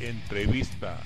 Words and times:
entrevista. 0.00 0.96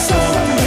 So. 0.00 0.59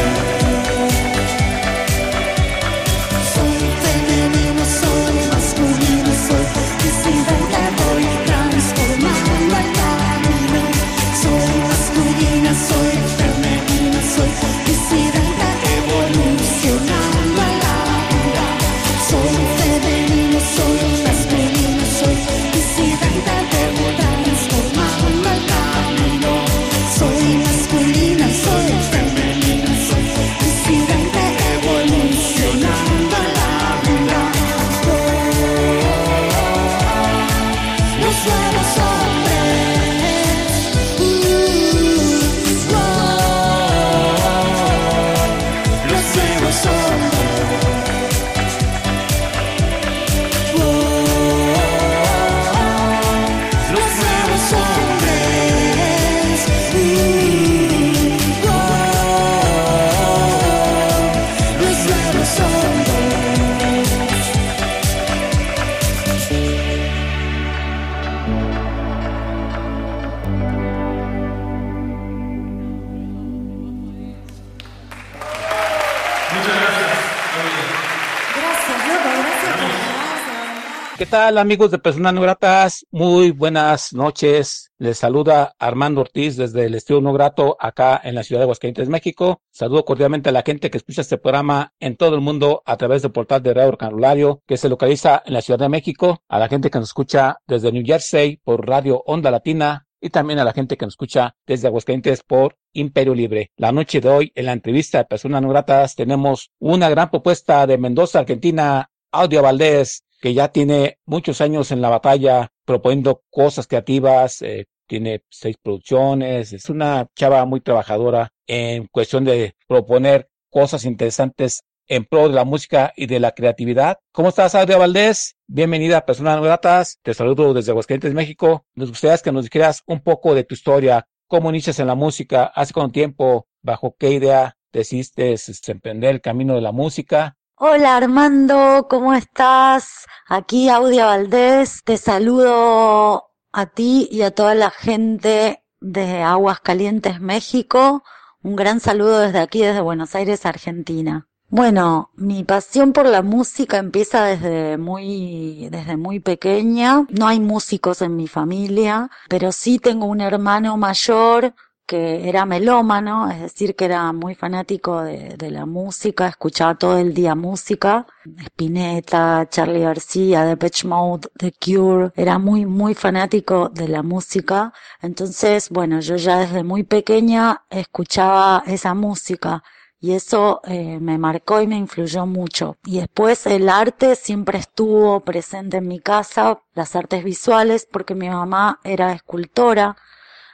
Tal 81.33 81.39
amigos 81.39 81.71
de 81.71 81.79
Personas 81.79 82.13
No 82.13 82.21
Gratas? 82.21 82.85
Muy 82.91 83.31
buenas 83.31 83.91
noches. 83.91 84.71
Les 84.77 84.99
saluda 84.99 85.55
Armando 85.57 86.01
Ortiz 86.01 86.37
desde 86.37 86.65
el 86.65 86.75
Estudio 86.75 87.01
No 87.01 87.11
Grato 87.11 87.57
acá 87.59 87.99
en 88.03 88.13
la 88.13 88.21
ciudad 88.21 88.41
de 88.41 88.43
Aguascalientes, 88.43 88.87
México. 88.87 89.41
Saludo 89.49 89.83
cordialmente 89.83 90.29
a 90.29 90.31
la 90.31 90.43
gente 90.43 90.69
que 90.69 90.77
escucha 90.77 91.01
este 91.01 91.17
programa 91.17 91.73
en 91.79 91.97
todo 91.97 92.13
el 92.13 92.21
mundo 92.21 92.61
a 92.65 92.77
través 92.77 93.01
del 93.01 93.11
portal 93.11 93.41
de 93.41 93.51
Radio 93.55 93.75
Canulario 93.79 94.43
que 94.45 94.57
se 94.57 94.69
localiza 94.69 95.23
en 95.25 95.33
la 95.33 95.41
Ciudad 95.41 95.57
de 95.57 95.69
México, 95.69 96.21
a 96.27 96.37
la 96.37 96.49
gente 96.49 96.69
que 96.69 96.77
nos 96.77 96.89
escucha 96.89 97.37
desde 97.47 97.71
New 97.71 97.83
Jersey 97.83 98.37
por 98.43 98.67
Radio 98.67 99.01
Onda 99.07 99.31
Latina 99.31 99.87
y 99.99 100.11
también 100.11 100.37
a 100.37 100.43
la 100.43 100.53
gente 100.53 100.77
que 100.77 100.85
nos 100.85 100.93
escucha 100.93 101.35
desde 101.47 101.67
Aguascalientes 101.67 102.21
por 102.21 102.57
Imperio 102.73 103.15
Libre. 103.15 103.49
La 103.57 103.71
noche 103.71 104.01
de 104.01 104.09
hoy 104.09 104.31
en 104.35 104.45
la 104.45 104.53
entrevista 104.53 104.99
de 104.99 105.05
Personas 105.05 105.41
No 105.41 105.49
Gratas 105.49 105.95
tenemos 105.95 106.51
una 106.59 106.89
gran 106.89 107.09
propuesta 107.09 107.65
de 107.65 107.79
Mendoza, 107.79 108.19
Argentina, 108.19 108.91
Audio 109.11 109.41
Valdés, 109.43 110.02
que 110.23 110.33
ya 110.33 110.47
tiene 110.47 110.99
muchos 111.05 111.41
años 111.41 111.73
en 111.73 111.81
la 111.81 111.89
batalla 111.89 112.47
proponiendo 112.63 113.23
cosas 113.29 113.67
creativas, 113.67 114.41
eh, 114.41 114.67
tiene 114.87 115.25
seis 115.29 115.57
producciones, 115.61 116.53
es 116.53 116.69
una 116.69 117.09
chava 117.13 117.43
muy 117.43 117.59
trabajadora 117.59 118.29
en 118.47 118.87
cuestión 118.87 119.25
de 119.25 119.57
proponer 119.67 120.29
cosas 120.49 120.85
interesantes 120.85 121.63
en 121.89 122.05
pro 122.05 122.29
de 122.29 122.35
la 122.35 122.45
música 122.45 122.93
y 122.95 123.07
de 123.07 123.19
la 123.19 123.33
creatividad. 123.33 123.97
¿Cómo 124.13 124.29
estás, 124.29 124.55
Adria 124.55 124.77
Valdés? 124.77 125.35
Bienvenida 125.45 126.05
a 126.07 126.39
Gratas. 126.39 126.99
Te 127.01 127.13
saludo 127.13 127.53
desde 127.53 127.71
Aguascalientes, 127.71 128.13
México. 128.13 128.65
Nos 128.75 128.91
gustaría 128.91 129.17
que 129.17 129.33
nos 129.33 129.43
dijeras 129.43 129.83
un 129.87 129.99
poco 129.99 130.33
de 130.35 130.45
tu 130.45 130.53
historia, 130.53 131.05
cómo 131.27 131.49
inicias 131.49 131.79
en 131.79 131.87
la 131.87 131.95
música, 131.95 132.45
hace 132.45 132.71
cuánto 132.71 132.93
tiempo, 132.93 133.49
bajo 133.61 133.97
qué 133.99 134.11
idea 134.11 134.55
decidiste 134.71 135.33
este, 135.33 135.73
emprender 135.73 136.11
el 136.11 136.21
camino 136.21 136.55
de 136.55 136.61
la 136.61 136.71
música 136.71 137.35
Hola 137.55 137.97
Armando, 137.97 138.87
¿cómo 138.89 139.13
estás? 139.13 140.07
Aquí 140.27 140.69
Audia 140.69 141.05
Valdés, 141.05 141.83
te 141.83 141.97
saludo 141.97 143.25
a 143.51 143.65
ti 143.67 144.09
y 144.11 144.23
a 144.23 144.31
toda 144.31 144.55
la 144.55 144.71
gente 144.71 145.63
de 145.79 146.23
Aguas 146.23 146.61
Calientes, 146.61 147.21
México. 147.21 148.03
Un 148.41 148.55
gran 148.55 148.79
saludo 148.79 149.19
desde 149.19 149.37
aquí, 149.37 149.61
desde 149.61 149.81
Buenos 149.81 150.15
Aires, 150.15 150.47
Argentina. 150.47 151.27
Bueno, 151.49 152.09
mi 152.15 152.43
pasión 152.43 152.91
por 152.91 153.05
la 153.05 153.21
música 153.21 153.77
empieza 153.77 154.25
desde 154.25 154.79
muy, 154.79 155.69
desde 155.69 155.95
muy 155.95 156.19
pequeña. 156.19 157.05
No 157.09 157.27
hay 157.27 157.39
músicos 157.39 158.01
en 158.01 158.15
mi 158.15 158.27
familia, 158.27 159.11
pero 159.29 159.51
sí 159.51 159.77
tengo 159.77 160.07
un 160.07 160.21
hermano 160.21 160.75
mayor 160.75 161.53
que 161.85 162.29
era 162.29 162.45
melómano, 162.45 163.29
es 163.29 163.41
decir, 163.41 163.75
que 163.75 163.85
era 163.85 164.11
muy 164.13 164.35
fanático 164.35 165.01
de, 165.01 165.51
la 165.51 165.65
música, 165.65 166.27
escuchaba 166.27 166.75
todo 166.75 166.97
el 166.97 167.13
día 167.13 167.35
música, 167.35 168.07
Spinetta, 168.45 169.47
Charlie 169.49 169.81
García, 169.81 170.45
Depeche 170.45 170.87
Mode, 170.87 171.29
The 171.37 171.53
Cure, 171.53 172.11
era 172.15 172.39
muy, 172.39 172.65
muy 172.65 172.95
fanático 172.95 173.69
de 173.69 173.87
la 173.87 174.03
música, 174.03 174.73
entonces, 175.01 175.69
bueno, 175.69 175.99
yo 175.99 176.15
ya 176.15 176.39
desde 176.39 176.63
muy 176.63 176.83
pequeña 176.83 177.63
escuchaba 177.69 178.63
esa 178.65 178.93
música 178.93 179.63
y 180.03 180.11
eso 180.11 180.59
eh, 180.65 180.99
me 180.99 181.17
marcó 181.17 181.61
y 181.61 181.67
me 181.67 181.77
influyó 181.77 182.25
mucho. 182.25 182.75
Y 182.83 182.99
después 182.99 183.45
el 183.45 183.69
arte 183.69 184.17
siempre 184.17 184.59
estuvo 184.59 185.21
presente 185.21 185.77
en 185.77 185.87
mi 185.87 186.01
casa, 186.01 186.59
las 186.73 186.97
artes 186.97 187.23
visuales, 187.23 187.87
porque 187.89 188.13
mi 188.13 188.27
mamá 188.29 188.81
era 188.83 189.13
escultora, 189.13 189.95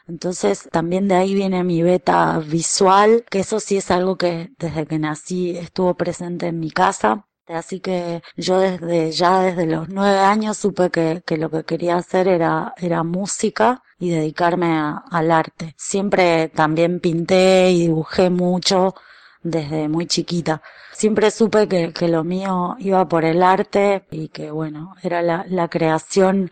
entonces 0.10 0.68
también 0.72 1.08
de 1.08 1.16
ahí 1.16 1.34
viene 1.36 1.64
mi 1.64 1.84
beta 1.84 2.40
visual, 2.40 3.24
que 3.30 3.40
eso 3.42 3.60
sí 3.60 3.78
es 3.78 3.92
algo 3.92 4.18
que 4.18 4.52
desde 4.58 4.88
que 4.88 4.98
nací 5.00 5.56
estuvo 5.58 5.94
presente 5.96 6.48
en 6.48 6.60
mi 6.60 6.72
casa. 6.72 7.26
Así 7.48 7.80
que 7.80 8.22
yo 8.36 8.60
desde 8.60 9.12
ya 9.12 9.42
desde 9.42 9.66
los 9.66 9.90
nueve 9.90 10.20
años 10.20 10.58
supe 10.58 10.90
que, 10.92 11.24
que 11.26 11.38
lo 11.38 11.50
que 11.50 11.64
quería 11.64 11.98
hacer 11.98 12.28
era, 12.28 12.74
era 12.78 13.04
música 13.04 13.84
y 14.00 14.10
dedicarme 14.12 14.68
a, 14.68 15.04
al 15.12 15.32
arte. 15.32 15.74
Siempre 15.78 16.50
también 16.50 17.00
pinté 17.00 17.72
y 17.72 17.82
dibujé 17.88 18.30
mucho 18.30 18.96
desde 19.44 19.88
muy 19.90 20.06
chiquita. 20.08 20.62
Siempre 20.94 21.32
supe 21.32 21.68
que, 21.68 21.94
que 21.94 22.08
lo 22.08 22.24
mío 22.24 22.76
iba 22.80 23.08
por 23.08 23.26
el 23.26 23.42
arte 23.44 24.06
y 24.12 24.30
que 24.30 24.52
bueno, 24.52 24.96
era 25.04 25.22
la, 25.22 25.46
la 25.50 25.68
creación, 25.70 26.52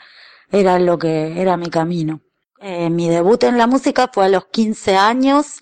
era 0.52 0.80
lo 0.80 0.98
que 0.98 1.42
era 1.42 1.58
mi 1.58 1.70
camino. 1.70 2.22
Eh, 2.60 2.90
mi 2.90 3.10
debut 3.10 3.44
en 3.44 3.58
la 3.58 3.68
música 3.68 4.10
fue 4.12 4.26
a 4.26 4.30
los 4.30 4.46
15 4.48 4.96
años. 4.98 5.62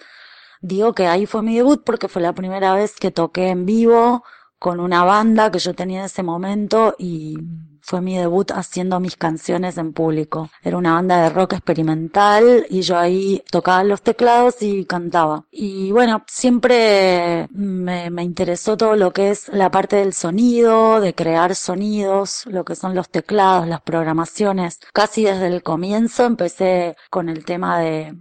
Digo 0.61 0.93
que 0.93 1.07
ahí 1.07 1.25
fue 1.25 1.41
mi 1.43 1.55
debut 1.55 1.83
porque 1.85 2.07
fue 2.07 2.21
la 2.21 2.33
primera 2.33 2.73
vez 2.73 2.95
que 2.95 3.11
toqué 3.11 3.49
en 3.49 3.65
vivo 3.65 4.23
con 4.65 4.79
una 4.79 5.03
banda 5.03 5.51
que 5.51 5.59
yo 5.59 5.75
tenía 5.75 5.99
en 5.99 6.05
ese 6.05 6.23
momento 6.23 6.95
y 6.97 7.37
fue 7.81 8.01
mi 8.01 8.17
debut 8.17 8.49
haciendo 8.49 8.99
mis 8.99 9.15
canciones 9.15 9.77
en 9.77 9.93
público. 9.93 10.49
Era 10.63 10.77
una 10.77 10.93
banda 10.93 11.21
de 11.21 11.29
rock 11.29 11.53
experimental 11.53 12.65
y 12.67 12.81
yo 12.81 12.97
ahí 12.97 13.43
tocaba 13.51 13.83
los 13.83 14.01
teclados 14.01 14.63
y 14.63 14.85
cantaba. 14.85 15.45
Y 15.51 15.91
bueno, 15.91 16.23
siempre 16.25 17.47
me, 17.51 18.09
me, 18.09 18.23
interesó 18.23 18.75
todo 18.75 18.95
lo 18.95 19.13
que 19.13 19.29
es 19.29 19.49
la 19.49 19.69
parte 19.69 19.97
del 19.97 20.13
sonido, 20.13 20.99
de 20.99 21.13
crear 21.13 21.53
sonidos, 21.53 22.47
lo 22.47 22.65
que 22.65 22.75
son 22.75 22.95
los 22.95 23.09
teclados, 23.09 23.67
las 23.67 23.81
programaciones. 23.81 24.79
Casi 24.93 25.25
desde 25.25 25.45
el 25.45 25.61
comienzo 25.61 26.25
empecé 26.25 26.95
con 27.11 27.29
el 27.29 27.45
tema 27.45 27.79
de, 27.79 28.17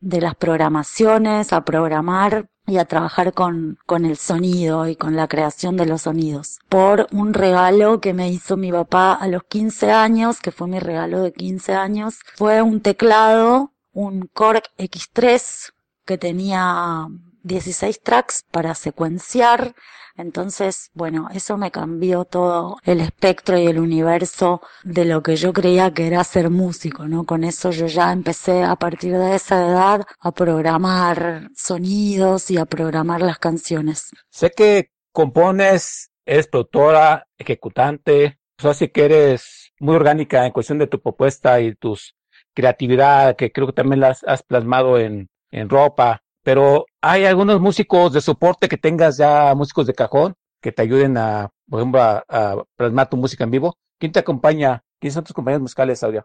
de 0.00 0.20
las 0.20 0.34
programaciones, 0.34 1.54
a 1.54 1.64
programar 1.64 2.50
y 2.66 2.78
a 2.78 2.84
trabajar 2.84 3.32
con, 3.32 3.78
con 3.86 4.04
el 4.04 4.16
sonido 4.16 4.88
y 4.88 4.96
con 4.96 5.16
la 5.16 5.28
creación 5.28 5.76
de 5.76 5.86
los 5.86 6.02
sonidos. 6.02 6.58
Por 6.68 7.06
un 7.12 7.32
regalo 7.34 8.00
que 8.00 8.12
me 8.12 8.30
hizo 8.30 8.56
mi 8.56 8.72
papá 8.72 9.12
a 9.12 9.28
los 9.28 9.44
15 9.44 9.92
años, 9.92 10.40
que 10.40 10.50
fue 10.50 10.66
mi 10.66 10.78
regalo 10.78 11.22
de 11.22 11.32
15 11.32 11.74
años, 11.74 12.20
fue 12.34 12.62
un 12.62 12.80
teclado, 12.80 13.72
un 13.92 14.28
Korg 14.32 14.62
X3 14.78 15.72
que 16.04 16.18
tenía 16.18 17.08
16 17.46 18.00
tracks 18.02 18.44
para 18.50 18.74
secuenciar. 18.74 19.74
Entonces, 20.16 20.90
bueno, 20.94 21.28
eso 21.32 21.58
me 21.58 21.70
cambió 21.70 22.24
todo 22.24 22.78
el 22.84 23.00
espectro 23.00 23.58
y 23.58 23.66
el 23.66 23.78
universo 23.78 24.62
de 24.82 25.04
lo 25.04 25.22
que 25.22 25.36
yo 25.36 25.52
creía 25.52 25.92
que 25.92 26.06
era 26.06 26.24
ser 26.24 26.50
músico, 26.50 27.06
¿no? 27.06 27.24
Con 27.24 27.44
eso 27.44 27.70
yo 27.70 27.86
ya 27.86 28.12
empecé 28.12 28.64
a 28.64 28.76
partir 28.76 29.16
de 29.16 29.34
esa 29.34 29.66
edad 29.66 30.06
a 30.20 30.32
programar 30.32 31.50
sonidos 31.54 32.50
y 32.50 32.56
a 32.56 32.64
programar 32.64 33.20
las 33.20 33.38
canciones. 33.38 34.10
Sé 34.30 34.50
que 34.50 34.90
compones, 35.12 36.10
eres 36.24 36.48
productora, 36.48 37.26
ejecutante, 37.36 38.38
o 38.58 38.62
sea, 38.62 38.74
sí 38.74 38.88
que 38.88 39.04
eres 39.04 39.72
muy 39.78 39.94
orgánica 39.94 40.46
en 40.46 40.52
cuestión 40.52 40.78
de 40.78 40.86
tu 40.86 41.00
propuesta 41.00 41.60
y 41.60 41.74
tus 41.74 42.14
creatividad, 42.54 43.36
que 43.36 43.52
creo 43.52 43.66
que 43.66 43.74
también 43.74 44.00
las 44.00 44.24
has 44.24 44.42
plasmado 44.42 44.98
en, 44.98 45.28
en 45.50 45.68
ropa, 45.68 46.22
pero 46.46 46.86
hay 47.00 47.24
algunos 47.24 47.60
músicos 47.60 48.12
de 48.12 48.20
soporte 48.20 48.68
que 48.68 48.76
tengas 48.76 49.16
ya 49.16 49.52
músicos 49.56 49.84
de 49.84 49.94
cajón 49.94 50.36
que 50.62 50.70
te 50.70 50.82
ayuden 50.82 51.16
a, 51.16 51.50
por 51.68 51.80
ejemplo, 51.80 52.00
a, 52.00 52.24
a 52.28 52.62
plasmar 52.76 53.10
tu 53.10 53.16
música 53.16 53.42
en 53.42 53.50
vivo. 53.50 53.74
¿Quién 53.98 54.12
te 54.12 54.20
acompaña? 54.20 54.84
¿Quiénes 55.00 55.14
son 55.14 55.24
tus 55.24 55.34
compañeros 55.34 55.62
musicales, 55.62 56.04
Audia? 56.04 56.24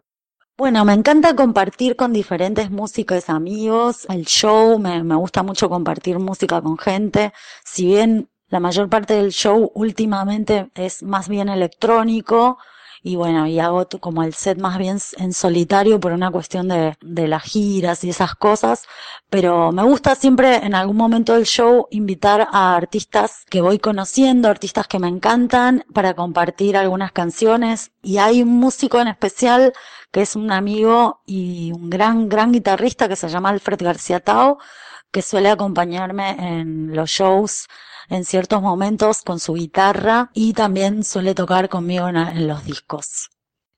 Bueno, 0.56 0.84
me 0.84 0.92
encanta 0.92 1.34
compartir 1.34 1.96
con 1.96 2.12
diferentes 2.12 2.70
músicos 2.70 3.28
amigos, 3.28 4.06
el 4.10 4.24
show, 4.24 4.78
me 4.78 5.16
gusta 5.16 5.42
mucho 5.42 5.68
compartir 5.68 6.20
música 6.20 6.62
con 6.62 6.78
gente, 6.78 7.32
si 7.64 7.86
bien 7.86 8.28
la 8.46 8.60
mayor 8.60 8.88
parte 8.88 9.14
del 9.14 9.32
show 9.32 9.72
últimamente 9.74 10.70
es 10.76 11.02
más 11.02 11.28
bien 11.28 11.48
electrónico, 11.48 12.58
y 13.02 13.16
bueno, 13.16 13.46
y 13.46 13.58
hago 13.58 13.86
como 14.00 14.22
el 14.22 14.32
set 14.34 14.58
más 14.58 14.78
bien 14.78 14.98
en 15.18 15.32
solitario 15.32 15.98
por 15.98 16.12
una 16.12 16.30
cuestión 16.30 16.68
de, 16.68 16.96
de 17.00 17.26
las 17.26 17.42
giras 17.42 18.04
y 18.04 18.10
esas 18.10 18.34
cosas, 18.36 18.84
pero 19.28 19.72
me 19.72 19.82
gusta 19.82 20.14
siempre 20.14 20.56
en 20.64 20.74
algún 20.74 20.96
momento 20.96 21.34
del 21.34 21.44
show 21.44 21.88
invitar 21.90 22.46
a 22.52 22.76
artistas 22.76 23.44
que 23.50 23.60
voy 23.60 23.78
conociendo, 23.80 24.48
artistas 24.48 24.86
que 24.86 25.00
me 25.00 25.08
encantan, 25.08 25.84
para 25.92 26.14
compartir 26.14 26.76
algunas 26.76 27.12
canciones, 27.12 27.90
y 28.02 28.18
hay 28.18 28.42
un 28.42 28.50
músico 28.50 29.00
en 29.00 29.08
especial 29.08 29.72
que 30.12 30.22
es 30.22 30.36
un 30.36 30.52
amigo 30.52 31.22
y 31.26 31.72
un 31.72 31.90
gran, 31.90 32.28
gran 32.28 32.52
guitarrista 32.52 33.08
que 33.08 33.16
se 33.16 33.28
llama 33.28 33.48
Alfred 33.48 33.82
García 33.82 34.20
Tao, 34.20 34.58
que 35.10 35.22
suele 35.22 35.50
acompañarme 35.50 36.30
en 36.38 36.94
los 36.94 37.10
shows 37.10 37.66
en 38.08 38.24
ciertos 38.24 38.62
momentos 38.62 39.22
con 39.22 39.40
su 39.40 39.54
guitarra 39.54 40.30
y 40.34 40.52
también 40.52 41.04
suele 41.04 41.34
tocar 41.34 41.68
conmigo 41.68 42.08
en, 42.08 42.16
en 42.16 42.48
los 42.48 42.64
discos. 42.64 43.30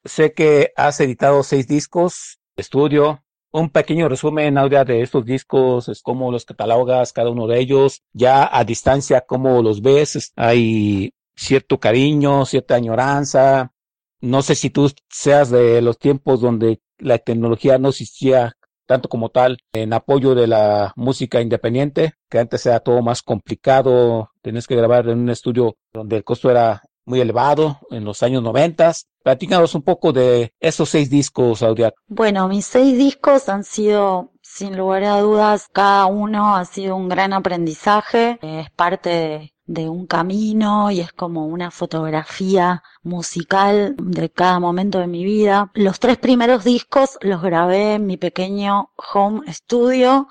Sé 0.05 0.33
que 0.33 0.73
has 0.77 1.01
editado 1.01 1.43
seis 1.43 1.67
discos 1.67 2.39
estudio. 2.57 3.23
Un 3.53 3.71
pequeño 3.71 4.09
resumen, 4.09 4.59
Aurea, 4.59 4.85
de 4.85 5.03
estos 5.03 5.25
discos, 5.25 5.89
es 5.89 6.03
cómo 6.03 6.33
los 6.33 6.45
catalogas 6.45 7.13
cada 7.13 7.31
uno 7.31 7.47
de 7.47 7.61
ellos, 7.61 8.03
ya 8.13 8.49
a 8.53 8.65
distancia, 8.65 9.21
cómo 9.21 9.63
los 9.63 9.81
ves, 9.81 10.33
hay 10.35 11.15
cierto 11.37 11.79
cariño, 11.79 12.45
cierta 12.47 12.75
añoranza. 12.75 13.73
No 14.21 14.43
sé 14.43 14.57
si 14.57 14.71
tú 14.71 14.91
seas 15.09 15.51
de 15.51 15.81
los 15.83 15.99
tiempos 15.99 16.41
donde 16.41 16.81
la 16.99 17.19
tecnología 17.19 17.79
no 17.79 17.91
existía 17.91 18.57
tanto 18.87 19.09
como 19.09 19.29
tal 19.31 19.59
en 19.73 19.93
apoyo 19.93 20.35
de 20.35 20.47
la 20.47 20.93
música 20.97 21.41
independiente, 21.41 22.15
que 22.29 22.39
antes 22.39 22.65
era 22.67 22.81
todo 22.81 23.03
más 23.03 23.23
complicado, 23.23 24.31
tenías 24.43 24.67
que 24.67 24.77
grabar 24.77 25.09
en 25.09 25.19
un 25.21 25.31
estudio 25.31 25.77
donde 25.93 26.17
el 26.17 26.25
costo 26.25 26.51
era 26.51 26.83
muy 27.07 27.21
elevado 27.21 27.79
en 27.91 28.05
los 28.05 28.23
años 28.23 28.43
noventas. 28.43 29.07
Platícanos 29.23 29.75
un 29.75 29.83
poco 29.83 30.13
de 30.13 30.53
esos 30.61 30.91
seis 30.91 31.09
discos, 31.09 31.63
Audia. 31.63 31.93
Bueno, 32.07 32.49
mis 32.49 32.67
seis 32.67 32.97
discos 32.97 33.49
han 33.49 33.65
sido, 33.65 34.33
sin 34.55 34.77
lugar 34.77 35.03
a 35.03 35.21
dudas, 35.21 35.69
cada 35.73 36.07
uno 36.07 36.55
ha 36.55 36.65
sido 36.65 36.95
un 36.95 37.09
gran 37.09 37.33
aprendizaje, 37.33 38.39
es 38.41 38.71
parte 38.71 39.53
de, 39.67 39.89
un 39.89 40.07
camino 40.07 40.93
y 40.93 41.01
es 41.01 41.13
como 41.13 41.47
una 41.47 41.73
fotografía 41.73 42.85
musical 43.03 43.97
de 43.99 44.31
cada 44.31 44.61
momento 44.61 45.01
de 45.01 45.09
mi 45.09 45.25
vida. 45.25 45.73
Los 45.75 45.99
tres 45.99 46.19
primeros 46.19 46.63
discos 46.63 47.19
los 47.21 47.43
grabé 47.43 47.95
en 47.95 48.07
mi 48.07 48.17
pequeño 48.17 48.93
home 49.13 49.53
studio 49.53 50.29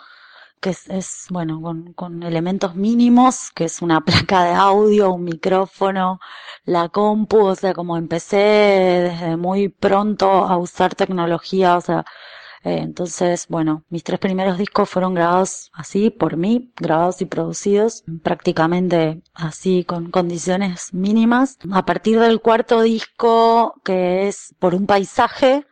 que 0.62 0.70
es, 0.70 0.88
es 0.88 1.25
bueno, 1.30 1.62
con, 1.62 1.92
con, 1.92 2.24
elementos 2.24 2.75
mínimos, 2.75 3.51
que 3.53 3.65
es 3.65 3.82
una 3.82 4.00
placa 4.06 4.46
de 4.46 4.53
audio, 4.53 5.12
un 5.13 5.25
micrófono, 5.25 6.20
la 6.63 6.88
compu, 6.88 7.48
o 7.48 7.56
sea, 7.56 7.74
como 7.74 7.98
empecé 7.98 8.38
desde 8.38 9.36
muy 9.36 9.68
pronto 9.68 10.30
a 10.30 10.58
usar 10.58 10.96
tecnología, 10.96 11.75
o 11.75 11.82
sea, 11.82 12.06
eh, 12.63 12.77
entonces, 12.79 13.48
bueno, 13.50 13.84
mis 13.89 14.03
tres 14.03 14.20
primeros 14.20 14.58
discos 14.58 14.89
fueron 14.89 15.13
grabados 15.13 15.70
así 15.74 16.10
por 16.10 16.38
mí, 16.38 16.72
grabados 16.77 17.22
y 17.22 17.25
producidos, 17.25 18.03
prácticamente 18.24 19.22
así 19.34 19.84
con 19.84 20.12
condiciones 20.12 20.93
mínimas. 20.93 21.58
A 21.72 21.86
partir 21.86 22.20
del 22.20 22.39
cuarto 22.39 22.82
disco, 22.82 23.75
que 23.84 24.27
es 24.27 24.55
por 24.60 24.75
un 24.75 24.86
paisaje, 24.86 25.65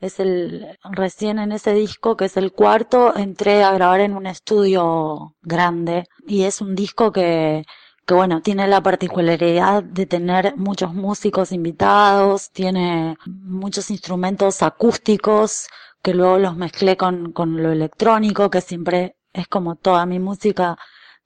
es 0.00 0.20
el, 0.20 0.78
recién 0.84 1.38
en 1.40 1.50
ese 1.50 1.72
disco, 1.72 2.16
que 2.16 2.26
es 2.26 2.36
el 2.36 2.52
cuarto, 2.52 3.16
entré 3.16 3.64
a 3.64 3.72
grabar 3.72 4.00
en 4.00 4.14
un 4.14 4.26
estudio 4.26 5.34
grande 5.42 6.04
y 6.26 6.44
es 6.44 6.60
un 6.60 6.76
disco 6.76 7.10
que, 7.10 7.64
que 8.06 8.14
bueno, 8.14 8.40
tiene 8.40 8.68
la 8.68 8.82
particularidad 8.82 9.82
de 9.82 10.06
tener 10.06 10.56
muchos 10.56 10.94
músicos 10.94 11.52
invitados, 11.52 12.50
tiene 12.52 13.16
muchos 13.26 13.90
instrumentos 13.90 14.62
acústicos 14.62 15.66
que 16.02 16.14
luego 16.14 16.38
los 16.38 16.56
mezclé 16.56 16.96
con, 16.96 17.32
con 17.32 17.62
lo 17.62 17.72
electrónico, 17.72 18.48
que 18.50 18.60
siempre 18.60 19.16
es 19.32 19.48
como 19.48 19.76
toda 19.76 20.06
mi 20.06 20.20
música 20.20 20.78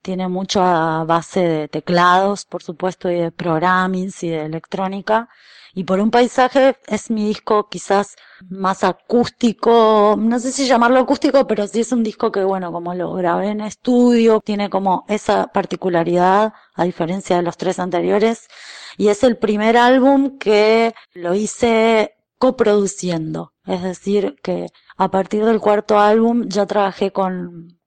tiene 0.03 0.29
mucho 0.29 0.61
base 0.61 1.41
de 1.41 1.69
teclados, 1.69 2.45
por 2.47 2.63
supuesto, 2.63 3.11
y 3.11 3.17
de 3.17 3.33
programming 3.33 4.11
y 4.23 4.29
de 4.29 4.45
electrónica. 4.47 5.29
Y 5.75 5.85
por 5.85 6.01
un 6.01 6.11
paisaje 6.11 6.77
es 6.87 7.11
mi 7.11 7.27
disco 7.27 7.69
quizás 7.69 8.17
más 8.49 8.85
acústico, 8.85 10.17
no 10.19 10.39
sé 10.39 10.53
si 10.53 10.67
llamarlo 10.67 11.01
acústico, 11.01 11.47
pero 11.47 11.67
sí 11.67 11.81
es 11.81 11.93
un 11.93 12.03
disco 12.03 12.33
que, 12.33 12.43
bueno, 12.43 12.73
como 12.73 12.95
lo 12.95 13.13
grabé 13.15 13.49
en 13.49 13.61
estudio, 13.61 14.41
tiene 14.41 14.71
como 14.71 15.05
esa 15.09 15.47
particularidad, 15.49 16.53
a 16.75 16.85
diferencia 16.85 17.37
de 17.37 17.43
los 17.43 17.57
tres 17.57 17.79
anteriores. 17.79 18.49
Y 18.97 19.09
es 19.09 19.23
el 19.23 19.37
primer 19.37 19.77
álbum 19.77 20.39
que 20.39 20.95
lo 21.15 21.35
hice 21.35 22.15
coproduciendo. 22.39 23.53
Es 23.67 23.83
decir, 23.83 24.37
que 24.43 24.67
a 24.97 25.11
partir 25.11 25.45
del 25.45 25.61
cuarto 25.61 25.99
álbum 25.99 26.49
ya 26.49 26.67
trabajé 26.67 27.13
con 27.13 27.80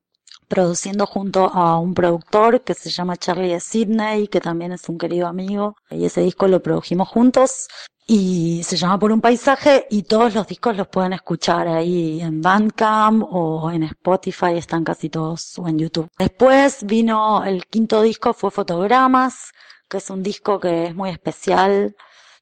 produciendo 0.53 1.07
junto 1.07 1.49
a 1.51 1.79
un 1.79 1.95
productor 1.95 2.61
que 2.61 2.75
se 2.75 2.91
llama 2.91 3.17
Charlie 3.17 3.53
de 3.53 3.59
Sydney, 3.59 4.27
que 4.27 4.39
también 4.39 4.71
es 4.71 4.87
un 4.87 4.99
querido 4.99 5.25
amigo, 5.25 5.75
y 5.89 6.05
ese 6.05 6.21
disco 6.21 6.47
lo 6.47 6.61
produjimos 6.61 7.07
juntos 7.07 7.67
y 8.05 8.61
se 8.63 8.77
llama 8.77 8.99
Por 8.99 9.11
un 9.11 9.19
paisaje 9.19 9.87
y 9.89 10.03
todos 10.03 10.35
los 10.35 10.45
discos 10.45 10.77
los 10.77 10.87
pueden 10.89 11.13
escuchar 11.13 11.67
ahí 11.67 12.21
en 12.21 12.39
Bandcamp 12.39 13.23
o 13.31 13.71
en 13.71 13.81
Spotify, 13.81 14.55
están 14.55 14.83
casi 14.83 15.09
todos 15.09 15.57
o 15.57 15.67
en 15.67 15.79
YouTube. 15.79 16.07
Después 16.19 16.83
vino 16.85 17.43
el 17.43 17.65
quinto 17.65 18.03
disco, 18.03 18.33
fue 18.33 18.51
Fotogramas, 18.51 19.53
que 19.89 19.97
es 19.97 20.09
un 20.11 20.21
disco 20.21 20.59
que 20.59 20.85
es 20.85 20.95
muy 20.95 21.09
especial 21.09 21.95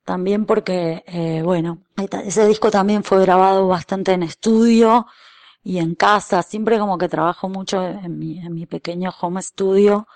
también 0.04 0.46
porque, 0.46 1.06
eh, 1.08 1.42
bueno, 1.46 1.78
ese 2.26 2.46
disco 2.46 2.72
también 2.72 3.06
fue 3.06 3.22
grabado 3.22 3.70
bastante 3.70 4.12
en 4.12 4.24
estudio 4.24 5.06
y 5.64 5.78
en 5.80 5.96
casa, 5.96 6.42
siempre 6.44 6.80
como 6.80 6.98
que 6.98 7.10
trabajo 7.10 7.50
mucho 7.50 7.86
en 7.86 8.18
mi, 8.18 8.40
en 8.40 8.54
mi 8.54 8.66
pequeño 8.66 9.12
home 9.20 9.42
studio, 9.42 10.08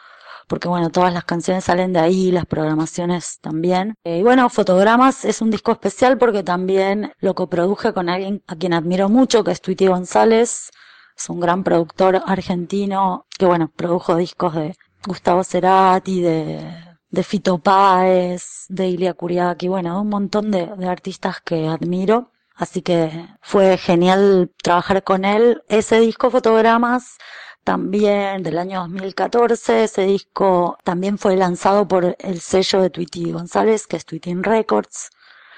porque 0.48 0.68
bueno, 0.68 0.90
todas 0.90 1.14
las 1.14 1.25
canciones 1.25 1.64
salen 1.64 1.94
de 1.94 2.00
ahí, 2.00 2.32
las 2.32 2.46
programaciones 2.46 3.40
también. 3.42 3.96
Eh, 4.04 4.20
y 4.20 4.24
bueno, 4.24 4.50
Fotogramas 4.50 5.25
es 5.25 5.42
un 5.42 5.52
disco 5.52 5.72
especial 5.72 6.18
porque 6.18 6.44
también 6.44 7.14
lo 7.20 7.34
coproduje 7.36 7.94
con 7.94 8.10
alguien 8.10 8.44
a 8.48 8.56
quien 8.56 8.74
admiro 8.74 9.10
mucho, 9.10 9.44
que 9.44 9.52
es 9.52 9.62
Tweety 9.62 9.88
González, 9.88 10.72
es 11.18 11.30
un 11.30 11.40
gran 11.40 11.64
productor 11.64 12.22
argentino 12.25 13.25
que 13.38 13.46
bueno, 13.46 13.72
produjo 13.75 14.16
discos 14.16 14.54
de 14.56 14.75
Gustavo 15.06 15.44
Cerati, 15.44 16.22
de, 16.22 16.62
de 17.10 17.24
Fito 17.24 17.58
Páez, 17.60 18.66
de 18.70 18.88
Ilia 18.88 19.14
Kuriaki, 19.14 19.68
bueno, 19.68 20.02
un 20.02 20.10
montón 20.10 20.52
de, 20.52 20.68
de 20.68 20.88
artistas 20.88 21.42
que 21.42 21.68
admiro. 21.68 22.32
Así 22.56 22.82
que 22.82 23.28
fue 23.42 23.78
genial 23.78 24.52
trabajar 24.64 25.04
con 25.04 25.26
él. 25.26 25.62
Ese 25.68 26.00
disco 26.00 26.32
Fotogramas 26.32 27.18
también 27.66 28.44
del 28.44 28.58
año 28.60 28.82
2014, 28.82 29.84
ese 29.84 30.04
disco 30.04 30.78
también 30.84 31.18
fue 31.18 31.36
lanzado 31.36 31.88
por 31.88 32.16
el 32.20 32.40
sello 32.40 32.82
de 32.82 32.92
Tweety 32.92 33.32
González, 33.32 33.88
que 33.88 33.98
es 33.98 34.06
Tweety 34.06 34.36
Records. 34.36 35.10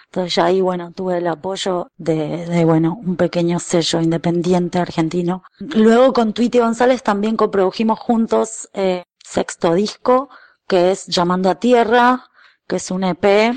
Entonces 0.05 0.35
ya 0.35 0.45
ahí, 0.45 0.61
bueno, 0.61 0.93
tuve 0.93 1.17
el 1.17 1.27
apoyo 1.27 1.91
de, 1.97 2.45
de, 2.45 2.63
bueno, 2.63 2.97
un 3.05 3.17
pequeño 3.17 3.59
sello 3.59 3.99
independiente 3.99 4.79
argentino. 4.79 5.43
Luego 5.59 6.13
con 6.13 6.33
Tweety 6.33 6.59
González 6.59 7.03
también 7.03 7.35
coprodujimos 7.35 7.99
juntos 7.99 8.69
eh, 8.73 9.03
sexto 9.21 9.73
disco, 9.73 10.29
que 10.65 10.91
es 10.91 11.07
Llamando 11.07 11.49
a 11.49 11.55
Tierra, 11.55 12.29
que 12.67 12.77
es 12.77 12.89
un 12.89 13.03
EP 13.03 13.53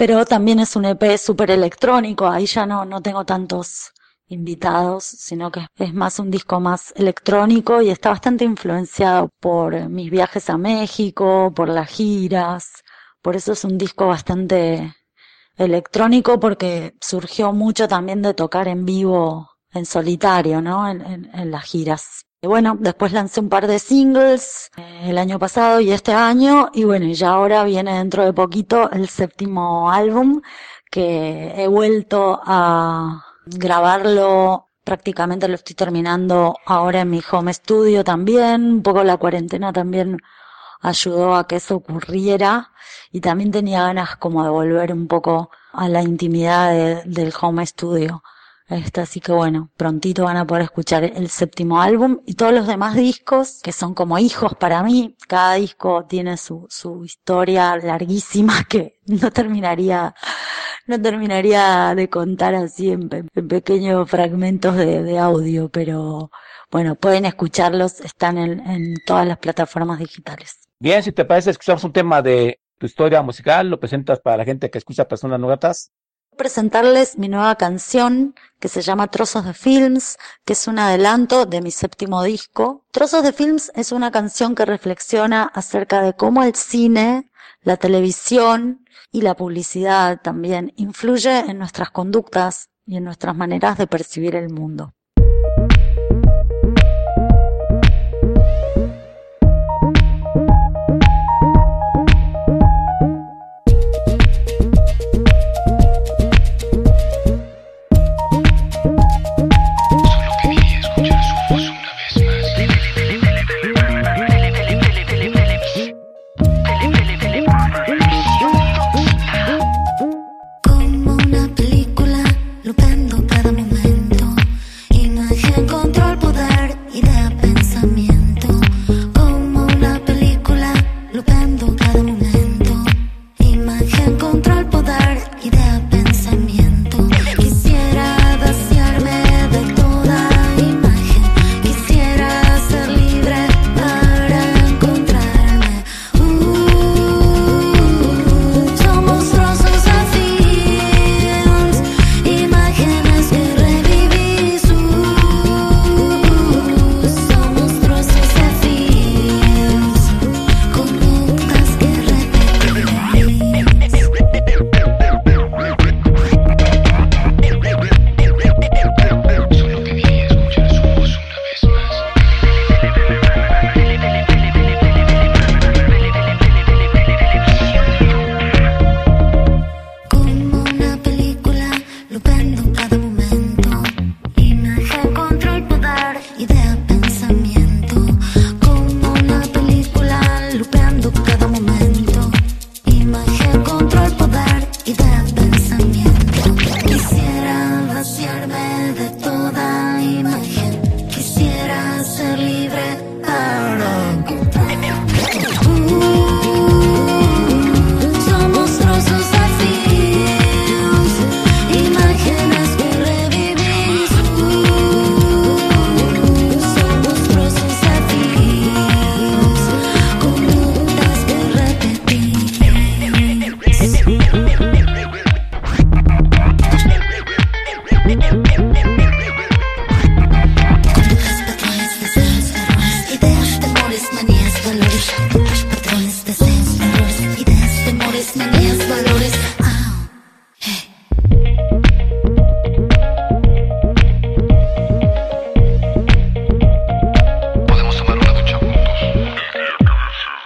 pero 0.00 0.24
también 0.24 0.60
es 0.60 0.76
un 0.76 0.86
EP 0.86 1.18
súper 1.18 1.50
electrónico, 1.50 2.26
ahí 2.26 2.46
ya 2.46 2.64
no, 2.64 2.86
no 2.86 3.02
tengo 3.02 3.26
tantos 3.26 3.92
invitados, 4.28 5.04
sino 5.04 5.50
que 5.50 5.66
es 5.76 5.92
más 5.92 6.18
un 6.18 6.30
disco 6.30 6.58
más 6.58 6.94
electrónico 6.96 7.82
y 7.82 7.90
está 7.90 8.08
bastante 8.08 8.46
influenciado 8.46 9.28
por 9.40 9.90
mis 9.90 10.10
viajes 10.10 10.48
a 10.48 10.56
México, 10.56 11.52
por 11.54 11.68
las 11.68 11.90
giras, 11.90 12.82
por 13.20 13.36
eso 13.36 13.52
es 13.52 13.62
un 13.62 13.76
disco 13.76 14.06
bastante 14.06 14.94
electrónico 15.58 16.40
porque 16.40 16.94
surgió 17.02 17.52
mucho 17.52 17.86
también 17.86 18.22
de 18.22 18.32
tocar 18.32 18.68
en 18.68 18.86
vivo 18.86 19.50
en 19.70 19.84
solitario, 19.84 20.62
¿no? 20.62 20.88
En, 20.88 21.02
en, 21.02 21.30
en 21.34 21.50
las 21.50 21.64
giras. 21.64 22.24
Y 22.42 22.46
bueno, 22.46 22.76
después 22.80 23.12
lancé 23.12 23.40
un 23.40 23.50
par 23.50 23.66
de 23.66 23.78
singles 23.78 24.70
eh, 24.78 25.10
el 25.10 25.18
año 25.18 25.38
pasado 25.38 25.78
y 25.80 25.92
este 25.92 26.12
año 26.12 26.70
y 26.72 26.84
bueno, 26.84 27.06
ya 27.12 27.30
ahora 27.32 27.64
viene 27.64 27.98
dentro 27.98 28.24
de 28.24 28.32
poquito 28.32 28.90
el 28.92 29.08
séptimo 29.10 29.90
álbum 29.90 30.40
que 30.90 31.52
he 31.56 31.68
vuelto 31.68 32.40
a 32.42 33.26
grabarlo 33.44 34.68
prácticamente 34.84 35.48
lo 35.48 35.56
estoy 35.56 35.76
terminando 35.76 36.56
ahora 36.64 37.02
en 37.02 37.10
mi 37.10 37.20
home 37.30 37.52
studio 37.52 38.04
también, 38.04 38.64
un 38.72 38.82
poco 38.82 39.04
la 39.04 39.18
cuarentena 39.18 39.72
también 39.72 40.18
ayudó 40.80 41.34
a 41.34 41.46
que 41.46 41.56
eso 41.56 41.76
ocurriera 41.76 42.72
y 43.12 43.20
también 43.20 43.50
tenía 43.50 43.82
ganas 43.82 44.16
como 44.16 44.42
de 44.44 44.50
volver 44.50 44.92
un 44.94 45.08
poco 45.08 45.50
a 45.72 45.88
la 45.90 46.02
intimidad 46.02 46.70
de, 46.72 47.02
del 47.04 47.32
home 47.38 47.66
studio. 47.66 48.22
Este, 48.70 49.00
así 49.00 49.18
que 49.18 49.32
bueno, 49.32 49.70
prontito 49.76 50.24
van 50.24 50.36
a 50.36 50.46
poder 50.46 50.62
escuchar 50.62 51.02
el 51.02 51.28
séptimo 51.28 51.82
álbum 51.82 52.20
y 52.24 52.34
todos 52.34 52.52
los 52.54 52.68
demás 52.68 52.94
discos 52.94 53.58
que 53.64 53.72
son 53.72 53.94
como 53.94 54.16
hijos 54.20 54.54
para 54.54 54.84
mí. 54.84 55.16
Cada 55.26 55.54
disco 55.54 56.06
tiene 56.08 56.36
su, 56.36 56.66
su 56.70 57.04
historia 57.04 57.76
larguísima 57.76 58.64
que 58.68 59.00
no 59.06 59.32
terminaría, 59.32 60.14
no 60.86 61.02
terminaría 61.02 61.96
de 61.96 62.08
contar 62.08 62.54
así 62.54 62.92
en, 62.92 63.10
en 63.34 63.48
pequeños 63.48 64.08
fragmentos 64.08 64.76
de, 64.76 65.02
de, 65.02 65.18
audio, 65.18 65.68
pero 65.68 66.30
bueno, 66.70 66.94
pueden 66.94 67.24
escucharlos, 67.24 68.00
están 68.00 68.38
en, 68.38 68.60
en 68.60 68.94
todas 69.04 69.26
las 69.26 69.38
plataformas 69.38 69.98
digitales. 69.98 70.60
Bien, 70.78 71.02
si 71.02 71.10
te 71.10 71.24
parece, 71.24 71.50
escuchamos 71.50 71.82
un 71.82 71.92
tema 71.92 72.22
de 72.22 72.60
tu 72.78 72.86
historia 72.86 73.20
musical, 73.20 73.68
lo 73.68 73.80
presentas 73.80 74.20
para 74.20 74.36
la 74.36 74.44
gente 74.44 74.70
que 74.70 74.78
escucha 74.78 75.08
personas 75.08 75.40
nuevas 75.40 75.90
presentarles 76.36 77.18
mi 77.18 77.28
nueva 77.28 77.56
canción 77.56 78.34
que 78.58 78.68
se 78.68 78.82
llama 78.82 79.08
Trozos 79.08 79.44
de 79.44 79.54
Films, 79.54 80.18
que 80.44 80.52
es 80.54 80.66
un 80.66 80.78
adelanto 80.78 81.46
de 81.46 81.60
mi 81.60 81.70
séptimo 81.70 82.22
disco. 82.22 82.84
Trozos 82.90 83.22
de 83.22 83.32
Films 83.32 83.72
es 83.74 83.92
una 83.92 84.10
canción 84.10 84.54
que 84.54 84.64
reflexiona 84.64 85.44
acerca 85.44 86.02
de 86.02 86.14
cómo 86.14 86.42
el 86.42 86.54
cine, 86.54 87.30
la 87.62 87.76
televisión 87.76 88.86
y 89.12 89.22
la 89.22 89.34
publicidad 89.34 90.20
también 90.20 90.72
influye 90.76 91.40
en 91.40 91.58
nuestras 91.58 91.90
conductas 91.90 92.70
y 92.86 92.96
en 92.96 93.04
nuestras 93.04 93.36
maneras 93.36 93.78
de 93.78 93.86
percibir 93.86 94.36
el 94.36 94.50
mundo. 94.50 94.94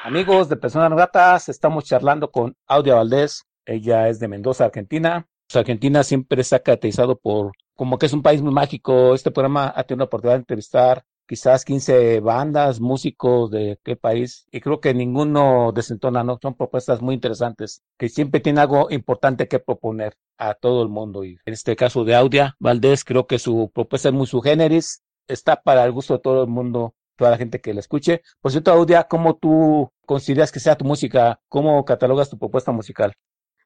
Amigos 0.04 0.48
de 0.48 0.56
Personas 0.56 0.96
Gatas, 0.96 1.48
estamos 1.48 1.84
charlando 1.84 2.30
con 2.30 2.56
Audia 2.68 2.94
Valdés. 2.94 3.46
Ella 3.66 4.08
es 4.08 4.20
de 4.20 4.28
Mendoza, 4.28 4.66
Argentina. 4.66 5.26
Pues 5.48 5.56
Argentina 5.56 6.02
siempre 6.02 6.44
se 6.44 6.54
ha 6.54 6.62
caracterizado 6.62 7.18
por 7.18 7.52
como 7.74 7.98
que 7.98 8.06
es 8.06 8.12
un 8.12 8.22
país 8.22 8.40
muy 8.40 8.52
mágico. 8.52 9.12
Este 9.14 9.30
programa 9.30 9.72
ha 9.74 9.82
tenido 9.84 10.04
la 10.04 10.06
oportunidad 10.06 10.36
de 10.36 10.42
entrevistar 10.42 11.04
quizás 11.26 11.64
15 11.64 12.20
bandas, 12.20 12.80
músicos 12.80 13.50
de 13.50 13.78
qué 13.82 13.96
país, 13.96 14.46
y 14.50 14.60
creo 14.60 14.80
que 14.80 14.94
ninguno 14.94 15.72
desentona, 15.72 16.22
¿no? 16.22 16.38
Son 16.40 16.54
propuestas 16.54 17.00
muy 17.02 17.14
interesantes, 17.14 17.82
que 17.98 18.08
siempre 18.08 18.40
tienen 18.40 18.60
algo 18.60 18.90
importante 18.90 19.48
que 19.48 19.58
proponer 19.58 20.16
a 20.38 20.54
todo 20.54 20.82
el 20.82 20.88
mundo. 20.88 21.24
Y 21.24 21.38
en 21.44 21.52
este 21.52 21.76
caso 21.76 22.04
de 22.04 22.14
Audia 22.14 22.56
Valdés, 22.58 23.04
creo 23.04 23.26
que 23.26 23.38
su 23.38 23.70
propuesta 23.74 24.08
es 24.08 24.14
muy 24.14 24.26
su 24.26 24.40
generis, 24.40 25.02
está 25.28 25.60
para 25.62 25.84
el 25.84 25.92
gusto 25.92 26.14
de 26.14 26.20
todo 26.20 26.42
el 26.42 26.48
mundo, 26.48 26.94
toda 27.16 27.30
la 27.30 27.38
gente 27.38 27.60
que 27.60 27.74
la 27.74 27.80
escuche. 27.80 28.22
Por 28.40 28.50
cierto, 28.50 28.72
Audia, 28.72 29.04
¿cómo 29.04 29.36
tú 29.36 29.90
consideras 30.06 30.52
que 30.52 30.60
sea 30.60 30.76
tu 30.76 30.84
música? 30.84 31.40
¿Cómo 31.48 31.84
catalogas 31.84 32.30
tu 32.30 32.38
propuesta 32.38 32.72
musical? 32.72 33.14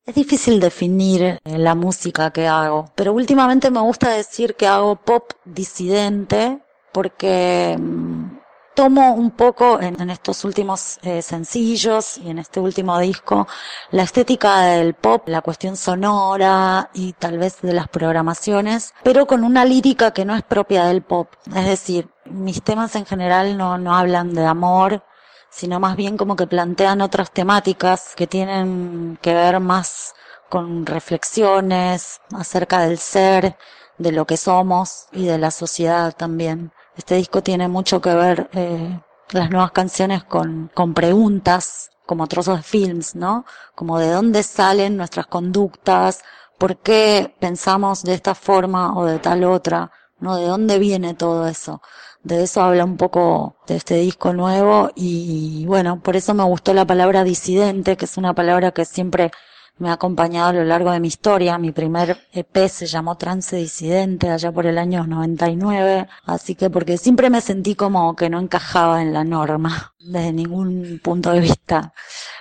Es 0.05 0.15
difícil 0.15 0.59
definir 0.59 1.23
eh, 1.23 1.39
la 1.45 1.75
música 1.75 2.31
que 2.31 2.47
hago, 2.47 2.87
pero 2.95 3.13
últimamente 3.13 3.71
me 3.71 3.81
gusta 3.81 4.11
decir 4.11 4.55
que 4.55 4.67
hago 4.67 4.97
pop 4.97 5.33
disidente 5.45 6.61
porque 6.99 7.77
mm, 7.79 8.41
tomo 8.75 9.13
un 9.15 9.31
poco 9.31 9.81
en, 9.81 10.11
estos 10.11 10.45
últimos 10.45 10.99
eh, 11.03 11.23
sencillos 11.23 12.19
y 12.19 12.29
en 12.29 12.41
este 12.41 12.59
último 12.59 12.99
disco 12.99 13.47
la 13.93 14.03
estética 14.03 14.63
del 14.63 14.95
pop, 14.95 15.29
la 15.29 15.41
cuestión 15.41 15.77
sonora 15.77 16.91
y 16.95 17.13
tal 17.13 17.39
vez 17.39 17.61
de 17.63 17.73
las 17.73 17.87
programaciones, 17.87 18.95
pero 19.05 19.29
con 19.29 19.45
una 19.45 19.65
lírica 19.65 20.11
que 20.11 20.25
no 20.25 20.35
es 20.35 20.43
propia 20.43 20.87
del 20.87 21.03
pop. 21.03 21.29
Es 21.55 21.67
decir, 21.67 22.09
mis 22.25 22.65
temas 22.65 22.97
en 22.97 23.07
general 23.07 23.57
no, 23.57 23.79
no 23.79 23.95
hablan 23.95 24.35
de 24.35 24.45
amor, 24.45 25.05
sino 25.51 25.79
más 25.79 25.95
bien 25.95 26.17
como 26.17 26.35
que 26.35 26.49
plantean 26.49 27.01
otras 27.01 27.31
temáticas 27.31 28.15
que 28.17 28.27
tienen 28.27 29.21
que 29.23 29.35
ver 29.35 29.61
más 29.61 30.17
con 30.49 30.85
reflexiones 30.85 32.21
acerca 32.37 32.81
del 32.81 32.99
ser, 32.99 33.57
de 33.99 34.11
lo 34.11 34.27
que 34.27 34.37
somos 34.37 35.07
y 35.13 35.27
de 35.27 35.39
la 35.39 35.53
sociedad 35.53 36.13
también. 36.17 36.73
Este 36.99 37.15
disco 37.15 37.45
tiene 37.45 37.69
mucho 37.69 38.01
que 38.01 38.13
ver, 38.13 38.51
eh, 38.55 39.01
las 39.31 39.51
nuevas 39.51 39.71
canciones 39.71 40.25
con, 40.25 40.69
con 40.75 40.95
preguntas, 40.95 41.91
como 42.05 42.27
trozos 42.27 42.57
de 42.57 42.63
films, 42.65 43.15
¿no? 43.15 43.45
Como 43.77 44.01
de 44.01 44.11
dónde 44.11 44.43
salen 44.43 44.97
nuestras 44.97 45.29
conductas, 45.29 46.23
por 46.59 46.79
qué 46.79 47.37
pensamos 47.39 48.03
de 48.03 48.15
esta 48.15 48.35
forma 48.35 48.99
o 48.99 49.05
de 49.05 49.21
tal 49.21 49.45
otra, 49.45 49.93
¿no? 50.19 50.35
De 50.35 50.47
dónde 50.47 50.81
viene 50.81 51.15
todo 51.15 51.47
eso. 51.47 51.83
De 52.25 52.43
eso 52.43 52.63
habla 52.63 52.85
un 52.85 52.97
poco 52.97 53.57
de 53.69 53.77
este 53.77 53.95
disco 53.99 54.33
nuevo 54.33 54.91
y 54.97 55.67
bueno, 55.67 56.01
por 56.03 56.17
eso 56.17 56.35
me 56.35 56.43
gustó 56.43 56.75
la 56.75 56.85
palabra 56.85 57.23
disidente, 57.23 57.97
que 57.97 58.07
es 58.07 58.17
una 58.17 58.35
palabra 58.35 58.73
que 58.73 58.85
siempre 58.85 59.31
me 59.79 59.91
ha 59.91 59.95
acompañado 59.95 60.49
a 60.49 60.53
lo 60.53 60.65
largo 60.65 60.91
de 60.91 61.01
mi 61.01 61.09
historia. 61.09 61.59
Mi 61.59 61.73
primer 61.73 62.17
EP 62.33 62.69
se 62.69 62.87
llamó 62.87 63.17
Trance 63.17 63.57
Disidente 63.57 64.29
allá 64.31 64.53
por 64.53 64.67
el 64.67 64.79
año 64.79 65.07
99, 65.07 66.07
así 66.27 66.55
que 66.55 66.71
porque 66.71 66.99
siempre 66.99 67.31
me 67.31 67.41
sentí 67.41 67.75
como 67.75 68.15
que 68.17 68.29
no 68.31 68.41
encajaba 68.41 69.03
en 69.03 69.13
la 69.13 69.25
norma 69.25 69.95
desde 69.99 70.33
ningún 70.33 71.01
punto 71.03 71.33
de 71.33 71.41
vista 71.41 71.93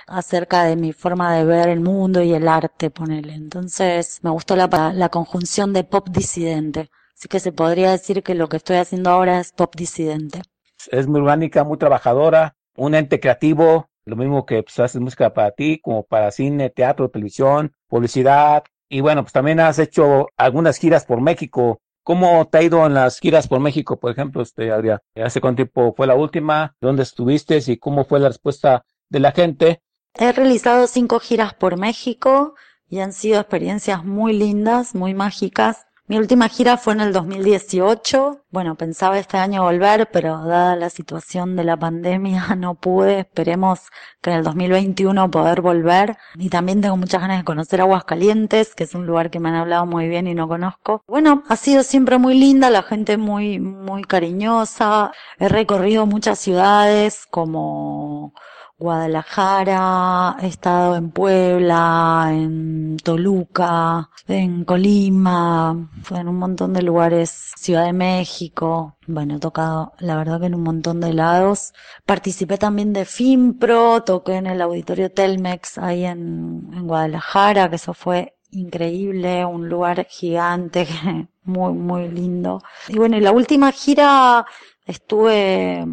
acerca 0.06 0.64
de 0.64 0.76
mi 0.76 0.92
forma 0.92 1.34
de 1.34 1.44
ver 1.44 1.68
el 1.68 1.80
mundo 1.80 2.22
y 2.22 2.32
el 2.32 2.48
arte, 2.48 2.90
ponele. 2.90 3.34
Entonces 3.34 4.20
me 4.22 4.30
gustó 4.30 4.56
la, 4.56 4.92
la 4.94 5.08
conjunción 5.08 5.72
de 5.72 5.84
pop 5.84 6.08
disidente. 6.08 6.90
Así 7.14 7.28
que 7.28 7.40
se 7.40 7.52
podría 7.52 7.90
decir 7.90 8.22
que 8.22 8.34
lo 8.34 8.48
que 8.48 8.58
estoy 8.58 8.76
haciendo 8.76 9.10
ahora 9.10 9.40
es 9.40 9.52
pop 9.52 9.74
disidente. 9.74 10.42
Es 10.90 11.06
muy 11.06 11.20
orgánica, 11.20 11.64
muy 11.64 11.76
trabajadora, 11.76 12.54
un 12.76 12.94
ente 12.94 13.18
creativo, 13.18 13.90
lo 14.08 14.16
mismo 14.16 14.46
que 14.46 14.62
pues, 14.62 14.78
haces 14.80 15.00
música 15.00 15.32
para 15.32 15.50
ti, 15.52 15.80
como 15.82 16.02
para 16.02 16.30
cine, 16.30 16.70
teatro, 16.70 17.10
televisión, 17.10 17.74
publicidad. 17.88 18.64
Y 18.88 19.00
bueno, 19.00 19.22
pues 19.22 19.32
también 19.32 19.60
has 19.60 19.78
hecho 19.78 20.28
algunas 20.36 20.78
giras 20.78 21.04
por 21.04 21.20
México. 21.20 21.80
¿Cómo 22.02 22.48
te 22.48 22.58
ha 22.58 22.62
ido 22.62 22.86
en 22.86 22.94
las 22.94 23.18
giras 23.18 23.48
por 23.48 23.60
México, 23.60 24.00
por 24.00 24.10
ejemplo, 24.10 24.40
este, 24.40 24.72
Adrián? 24.72 24.98
¿Hace 25.14 25.42
cuánto 25.42 25.56
tiempo 25.56 25.92
fue 25.94 26.06
la 26.06 26.14
última? 26.14 26.74
¿Dónde 26.80 27.02
estuviste? 27.02 27.60
¿Y 27.66 27.76
cómo 27.76 28.04
fue 28.04 28.18
la 28.18 28.28
respuesta 28.28 28.84
de 29.10 29.20
la 29.20 29.32
gente? 29.32 29.82
He 30.14 30.32
realizado 30.32 30.86
cinco 30.86 31.20
giras 31.20 31.52
por 31.52 31.76
México 31.76 32.54
y 32.88 33.00
han 33.00 33.12
sido 33.12 33.40
experiencias 33.40 34.04
muy 34.04 34.32
lindas, 34.32 34.94
muy 34.94 35.12
mágicas. 35.12 35.84
Mi 36.08 36.16
última 36.16 36.48
gira 36.48 36.78
fue 36.78 36.94
en 36.94 37.02
el 37.02 37.12
2018. 37.12 38.46
Bueno, 38.50 38.76
pensaba 38.76 39.18
este 39.18 39.36
año 39.36 39.64
volver, 39.64 40.08
pero 40.10 40.42
dada 40.42 40.74
la 40.74 40.88
situación 40.88 41.54
de 41.54 41.64
la 41.64 41.76
pandemia 41.76 42.46
no 42.56 42.76
pude. 42.76 43.20
Esperemos 43.20 43.80
que 44.22 44.30
en 44.30 44.38
el 44.38 44.42
2021 44.42 45.30
poder 45.30 45.60
volver. 45.60 46.16
Y 46.36 46.48
también 46.48 46.80
tengo 46.80 46.96
muchas 46.96 47.20
ganas 47.20 47.36
de 47.36 47.44
conocer 47.44 47.82
Aguascalientes, 47.82 48.74
que 48.74 48.84
es 48.84 48.94
un 48.94 49.04
lugar 49.04 49.30
que 49.30 49.38
me 49.38 49.50
han 49.50 49.56
hablado 49.56 49.84
muy 49.84 50.08
bien 50.08 50.26
y 50.26 50.34
no 50.34 50.48
conozco. 50.48 51.02
Bueno, 51.06 51.42
ha 51.46 51.56
sido 51.56 51.82
siempre 51.82 52.16
muy 52.16 52.38
linda, 52.38 52.70
la 52.70 52.82
gente 52.82 53.18
muy, 53.18 53.58
muy 53.58 54.02
cariñosa. 54.02 55.12
He 55.38 55.50
recorrido 55.50 56.06
muchas 56.06 56.38
ciudades 56.38 57.26
como 57.30 58.32
Guadalajara, 58.78 60.36
he 60.40 60.46
estado 60.46 60.94
en 60.94 61.10
Puebla, 61.10 62.28
en 62.30 62.96
Toluca, 63.02 64.08
en 64.28 64.64
Colima, 64.64 65.90
en 66.10 66.28
un 66.28 66.36
montón 66.36 66.72
de 66.72 66.82
lugares, 66.82 67.52
Ciudad 67.56 67.86
de 67.86 67.92
México, 67.92 68.96
bueno, 69.08 69.36
he 69.36 69.38
tocado 69.40 69.94
la 69.98 70.16
verdad 70.16 70.38
que 70.38 70.46
en 70.46 70.54
un 70.54 70.62
montón 70.62 71.00
de 71.00 71.12
lados. 71.12 71.72
Participé 72.06 72.58
también 72.58 72.92
de 72.92 73.04
FIMPRO, 73.04 74.04
toqué 74.04 74.34
en 74.34 74.46
el 74.46 74.60
auditorio 74.60 75.10
Telmex 75.10 75.78
ahí 75.78 76.04
en, 76.04 76.70
en 76.72 76.86
Guadalajara, 76.86 77.68
que 77.70 77.76
eso 77.76 77.94
fue 77.94 78.36
increíble, 78.50 79.44
un 79.44 79.68
lugar 79.68 80.06
gigante, 80.08 80.86
muy, 81.42 81.72
muy 81.72 82.08
lindo. 82.08 82.62
Y 82.88 82.98
bueno, 82.98 83.16
y 83.16 83.20
la 83.20 83.32
última 83.32 83.72
gira 83.72 84.46
estuve 84.86 85.84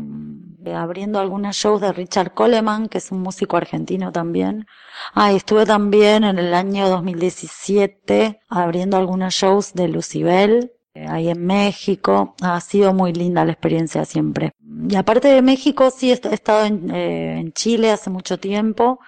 abriendo 0.73 1.19
algunos 1.19 1.55
shows 1.55 1.81
de 1.81 1.91
Richard 1.93 2.33
Coleman, 2.33 2.87
que 2.87 2.97
es 2.99 3.11
un 3.11 3.21
músico 3.21 3.57
argentino 3.57 4.11
también. 4.11 4.65
Ah, 5.13 5.31
y 5.31 5.35
estuve 5.35 5.65
también 5.65 6.23
en 6.23 6.39
el 6.39 6.53
año 6.53 6.89
2017 6.89 8.41
abriendo 8.49 8.97
algunos 8.97 9.33
shows 9.33 9.73
de 9.73 9.87
Lucibel, 9.89 10.71
eh, 10.93 11.05
ahí 11.07 11.29
en 11.29 11.45
México. 11.45 12.35
Ha 12.41 12.59
sido 12.61 12.93
muy 12.93 13.13
linda 13.13 13.45
la 13.45 13.51
experiencia 13.51 14.05
siempre. 14.05 14.53
Y 14.89 14.95
aparte 14.95 15.27
de 15.27 15.41
México, 15.41 15.91
sí, 15.91 16.11
he 16.11 16.13
estado 16.13 16.65
en, 16.65 16.89
eh, 16.91 17.39
en 17.39 17.51
Chile 17.53 17.91
hace 17.91 18.09
mucho 18.09 18.39
tiempo. 18.39 18.99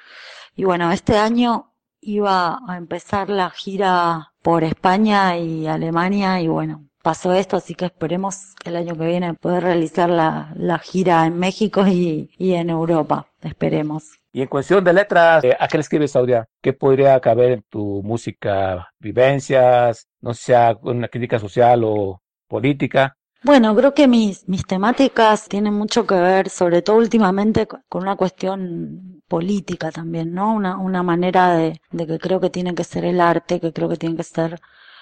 Y 0.56 0.65
bueno, 0.65 0.91
este 0.91 1.17
año 1.17 1.74
iba 2.02 2.60
a 2.67 2.78
empezar 2.78 3.30
la 3.30 3.50
gira 3.50 4.34
por 4.41 4.63
España 4.63 5.38
y 5.38 5.67
Alemania 5.67 6.39
y 6.41 6.48
bueno, 6.48 6.87
pasó 7.08 7.32
esto, 7.32 7.56
así 7.56 7.74
que 7.74 7.86
esperemos 7.86 8.54
el 8.65 8.76
año 8.76 8.93
que 8.98 9.06
viene 9.06 9.34
poder 9.34 9.63
realizar 9.63 10.10
la, 10.10 10.52
la 10.58 10.78
gira 10.78 11.26
en 11.26 11.39
México 11.39 11.88
y, 11.88 12.30
y, 12.38 12.56
en 12.56 12.70
Europa. 12.70 13.28
Esperemos. 13.41 14.20
Y 14.34 14.41
en 14.41 14.50
cuestión 14.50 14.84
de 14.84 14.91
letras, 14.91 15.41
eh, 15.46 15.56
¿a 15.58 15.70
qué 15.70 15.78
le 15.78 15.84
escribes, 15.84 16.17
Audia? 16.17 16.50
¿Qué 16.62 16.74
podría 16.74 17.17
caber 17.22 17.52
en 17.54 17.63
tu 17.70 18.04
música? 18.04 18.89
¿Vivencias? 19.00 20.10
No 20.20 20.34
sé, 20.34 20.48
sea 20.48 20.78
una 20.82 21.08
crítica 21.08 21.39
social 21.39 21.82
o 21.86 22.22
política. 22.46 23.15
Bueno, 23.41 23.74
creo 23.74 23.93
que 23.93 24.10
mis, 24.10 24.46
mis 24.50 24.65
temáticas 24.65 25.48
tienen 25.48 25.76
mucho 25.76 26.06
que 26.06 26.15
ver, 26.15 26.50
sobre 26.50 26.82
todo 26.82 26.98
últimamente, 26.98 27.70
con 27.88 28.02
una 28.02 28.17
cuestión 28.17 29.22
política 29.30 29.91
también, 29.91 30.34
¿no? 30.34 30.54
Una, 30.54 30.78
una 30.78 31.04
manera 31.04 31.56
de, 31.56 31.80
de 31.89 32.06
que 32.06 32.20
creo 32.20 32.41
que 32.41 32.50
tiene 32.50 32.76
que 32.76 32.84
ser 32.84 33.06
el 33.06 33.22
arte, 33.22 33.62
que 33.62 33.72
creo 33.72 33.88
que 33.88 33.96
tiene 33.96 34.17
que 34.17 34.24
ser 34.24 34.60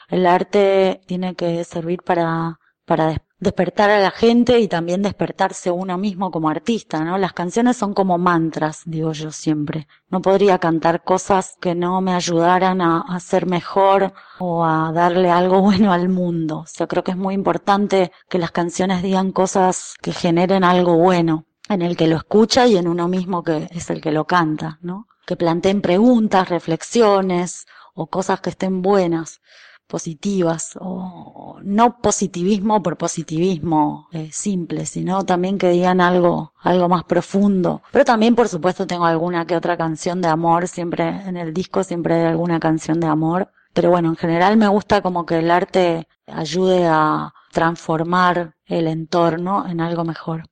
el 0.10 0.26
arte 0.26 1.02
tiene 1.08 1.36
que 1.36 1.63
servir 1.63 2.02
para, 2.04 2.60
despertar 3.39 3.89
a 3.89 4.00
la 4.00 4.12
gente 4.12 4.60
y 4.60 4.68
también 4.68 5.02
despertarse 5.02 5.70
uno 5.70 5.98
mismo 5.98 6.32
como 6.32 6.50
artista, 6.50 7.04
¿no? 7.04 7.18
Las 7.18 7.34
canciones 7.34 7.78
son 7.78 7.94
como 7.94 8.18
mantras, 8.18 8.84
digo 8.86 9.12
yo 9.12 9.32
siempre. 9.32 9.88
No 10.10 10.22
podría 10.22 10.58
cantar 10.58 11.04
cosas 11.04 11.56
que 11.60 11.76
no 11.76 12.02
me 12.02 12.13
ayudaran 12.13 12.82
a, 12.82 13.02
a 13.02 13.20
ser 13.20 13.46
mejor 13.46 14.13
o 14.39 14.65
a 14.65 14.91
darle 14.94 15.30
algo 15.30 15.62
bueno 15.62 15.91
al 15.91 16.10
mundo. 16.10 16.60
O 16.60 16.68
sea, 16.68 16.88
creo 16.88 17.04
que 17.04 17.12
es 17.12 17.18
muy 17.18 17.34
importante 17.34 18.12
que 18.30 18.39
las 18.39 18.52
canciones 18.52 19.04
digan 19.04 19.32
cosas 19.32 19.96
que 20.02 20.13
generen 20.13 20.63
algo 20.63 20.96
bueno 20.96 21.46
en 21.70 21.82
el 21.82 21.98
que 21.98 22.08
lo 22.08 22.18
escucha 22.18 22.68
y 22.68 22.78
en 22.78 22.88
uno 22.88 23.08
mismo 23.08 23.44
que 23.44 23.68
es 23.72 23.89
el 23.89 24.02
que 24.02 24.12
lo 24.12 24.26
canta, 24.26 24.80
¿no? 24.82 25.08
Que 25.26 25.36
planteen 25.36 25.82
preguntas, 25.82 26.50
reflexiones 26.50 27.65
o 27.94 28.08
cosas 28.08 28.41
que 28.41 28.52
estén 28.52 28.82
buenas 28.82 29.41
positivas 29.88 30.78
o 30.80 31.60
no 31.63 32.00
positivismo 32.00 32.82
por 32.82 32.98
positivismo 32.98 34.08
eh, 34.12 34.30
simple, 34.32 34.86
sino 34.86 35.24
también 35.24 35.58
que 35.58 35.69
digan 35.69 36.02
algo, 36.02 36.54
algo 36.60 36.89
más 36.89 37.04
profundo. 37.04 37.82
Pero 37.91 38.06
también, 38.06 38.36
por 38.36 38.48
supuesto, 38.48 38.88
tengo 38.88 39.06
alguna 39.06 39.45
que 39.45 39.56
otra 39.56 39.78
canción 39.78 40.21
de 40.21 40.28
amor, 40.28 40.67
siempre 40.67 41.08
en 41.08 41.38
el 41.38 41.54
disco 41.54 41.84
siempre 41.84 42.15
hay 42.15 42.26
alguna 42.26 42.60
canción 42.60 43.00
de 43.00 43.08
amor. 43.08 43.52
Pero 43.74 43.89
bueno, 43.89 44.10
en 44.10 44.15
general 44.15 44.58
me 44.58 44.67
gusta 44.67 45.02
como 45.02 45.26
que 45.26 45.39
el 45.39 45.52
arte 45.52 46.08
ayude 46.28 46.86
a 46.88 47.34
transformar 47.52 48.56
el 48.65 48.88
entorno 48.88 49.67
en 49.67 49.82
algo 49.82 50.04
mejor. 50.04 50.43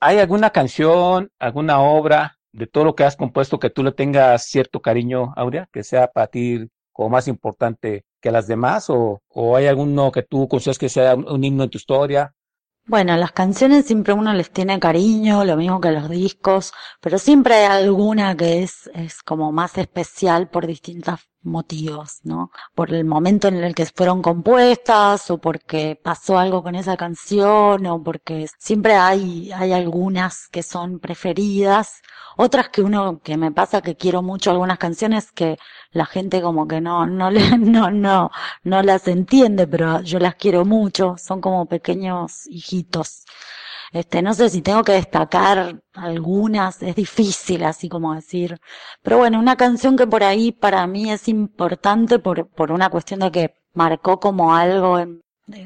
¿Hay 0.00 0.18
alguna 0.18 0.50
canción, 0.50 1.30
alguna 1.38 1.80
obra 1.80 2.38
de 2.52 2.66
todo 2.66 2.84
lo 2.84 2.94
que 2.94 3.04
has 3.04 3.16
compuesto 3.16 3.58
que 3.58 3.70
tú 3.70 3.82
le 3.82 3.92
tengas 3.92 4.44
cierto 4.44 4.80
cariño, 4.80 5.32
Aurea, 5.36 5.68
que 5.72 5.84
sea 5.84 6.08
para 6.08 6.26
ti 6.26 6.68
como 6.92 7.10
más 7.10 7.28
importante 7.28 8.04
que 8.20 8.30
las 8.30 8.46
demás 8.46 8.90
o, 8.90 9.22
o 9.28 9.56
hay 9.56 9.66
alguno 9.66 10.12
que 10.12 10.22
tú 10.22 10.48
consideras 10.48 10.78
que 10.78 10.88
sea 10.88 11.14
un, 11.14 11.44
himno 11.44 11.64
en 11.64 11.70
tu 11.70 11.78
historia? 11.78 12.34
Bueno, 12.86 13.16
las 13.16 13.32
canciones 13.32 13.86
siempre 13.86 14.14
uno 14.14 14.32
les 14.32 14.50
tiene 14.50 14.80
cariño, 14.80 15.44
lo 15.44 15.56
mismo 15.56 15.80
que 15.80 15.92
los 15.92 16.08
discos, 16.08 16.72
pero 17.00 17.18
siempre 17.18 17.54
hay 17.54 17.84
alguna 17.84 18.36
que 18.36 18.62
es, 18.62 18.90
es 18.94 19.22
como 19.22 19.52
más 19.52 19.78
especial 19.78 20.48
por 20.48 20.66
distintos 20.66 21.20
motivos, 21.42 22.20
¿no? 22.24 22.50
Por 22.74 22.92
el 22.92 23.04
momento 23.04 23.48
en 23.48 23.56
el 23.62 23.74
que 23.74 23.86
fueron 23.86 24.22
compuestas 24.22 25.30
o 25.30 25.38
porque 25.38 25.98
pasó 26.02 26.38
algo 26.38 26.62
con 26.62 26.74
esa 26.74 26.96
canción 26.96 27.86
o 27.86 28.02
porque 28.02 28.46
siempre 28.58 28.94
hay, 28.94 29.50
hay 29.52 29.72
algunas 29.72 30.48
que 30.48 30.62
son 30.62 30.98
preferidas, 31.00 32.02
otras 32.36 32.68
que 32.70 32.82
uno, 32.82 33.20
que 33.22 33.36
me 33.36 33.52
pasa 33.52 33.82
que 33.82 33.96
quiero 33.96 34.22
mucho 34.22 34.50
algunas 34.50 34.78
canciones 34.78 35.32
que 35.32 35.58
la 35.92 36.06
gente 36.06 36.40
como 36.42 36.66
que 36.68 36.80
no, 36.80 37.06
no 37.06 37.30
le, 37.30 37.40
no, 37.58 37.90
no, 37.90 38.30
no 38.64 38.82
las 38.82 39.08
entiende, 39.08 39.66
pero 39.66 40.00
yo 40.02 40.18
las 40.18 40.36
quiero 40.36 40.64
mucho, 40.64 41.16
son 41.18 41.40
como 41.40 41.66
pequeños 41.66 42.46
hijitos. 42.46 43.24
Este, 43.92 44.22
no 44.22 44.34
sé 44.34 44.50
si 44.50 44.62
tengo 44.62 44.84
que 44.84 44.92
destacar 44.92 45.82
algunas, 45.94 46.82
es 46.82 46.94
difícil 46.94 47.64
así 47.64 47.88
como 47.88 48.14
decir. 48.14 48.58
Pero 49.02 49.18
bueno, 49.18 49.38
una 49.38 49.56
canción 49.56 49.96
que 49.96 50.06
por 50.06 50.22
ahí 50.22 50.52
para 50.52 50.86
mí 50.86 51.10
es 51.10 51.28
importante 51.28 52.18
por, 52.18 52.48
por 52.48 52.72
una 52.72 52.90
cuestión 52.90 53.20
de 53.20 53.32
que 53.32 53.54
marcó 53.74 54.20
como 54.20 54.54
algo 54.54 54.98
en, 54.98 55.22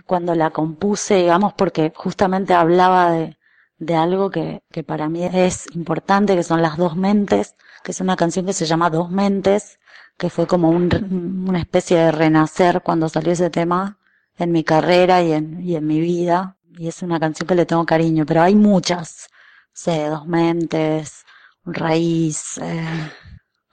cuando 0.07 0.35
la 0.35 0.51
compuse, 0.51 1.17
digamos, 1.17 1.53
porque 1.55 1.93
justamente 1.95 2.55
hablaba 2.55 3.11
de, 3.11 3.37
de 3.79 3.95
algo 3.95 4.31
que, 4.31 4.63
que 4.71 4.83
para 4.83 5.09
mí 5.09 5.25
es 5.25 5.67
importante, 5.75 6.37
que 6.37 6.43
son 6.43 6.63
las 6.63 6.77
dos 6.79 6.97
mentes, 6.97 7.55
que 7.83 7.93
es 7.93 8.01
una 8.01 8.17
canción 8.17 8.47
que 8.47 8.55
se 8.55 8.67
llama 8.67 8.91
Dos 8.91 9.11
Mentes, 9.11 9.79
que 10.17 10.31
fue 10.31 10.47
como 10.47 10.71
un, 10.71 11.45
una 11.49 11.59
especie 11.61 11.99
de 11.99 12.13
renacer 12.13 12.83
cuando 12.83 13.09
salió 13.09 13.33
ese 13.33 13.51
tema 13.51 13.99
en 14.39 14.53
mi 14.53 14.65
carrera 14.65 15.23
y 15.23 15.33
en, 15.33 15.61
y 15.61 15.77
en 15.77 15.87
mi 15.87 16.01
vida 16.01 16.57
y 16.79 16.89
es 16.89 17.03
una 17.03 17.21
canción 17.21 17.47
que 17.47 17.55
le 17.55 17.67
tengo 17.67 17.85
cariño, 17.85 18.25
pero 18.27 18.43
hay 18.43 18.55
muchas. 18.55 19.29
Sé, 19.73 20.09
Dos 20.09 20.27
Mentes, 20.27 21.25
Raíz, 21.65 22.59
eh, 22.59 23.11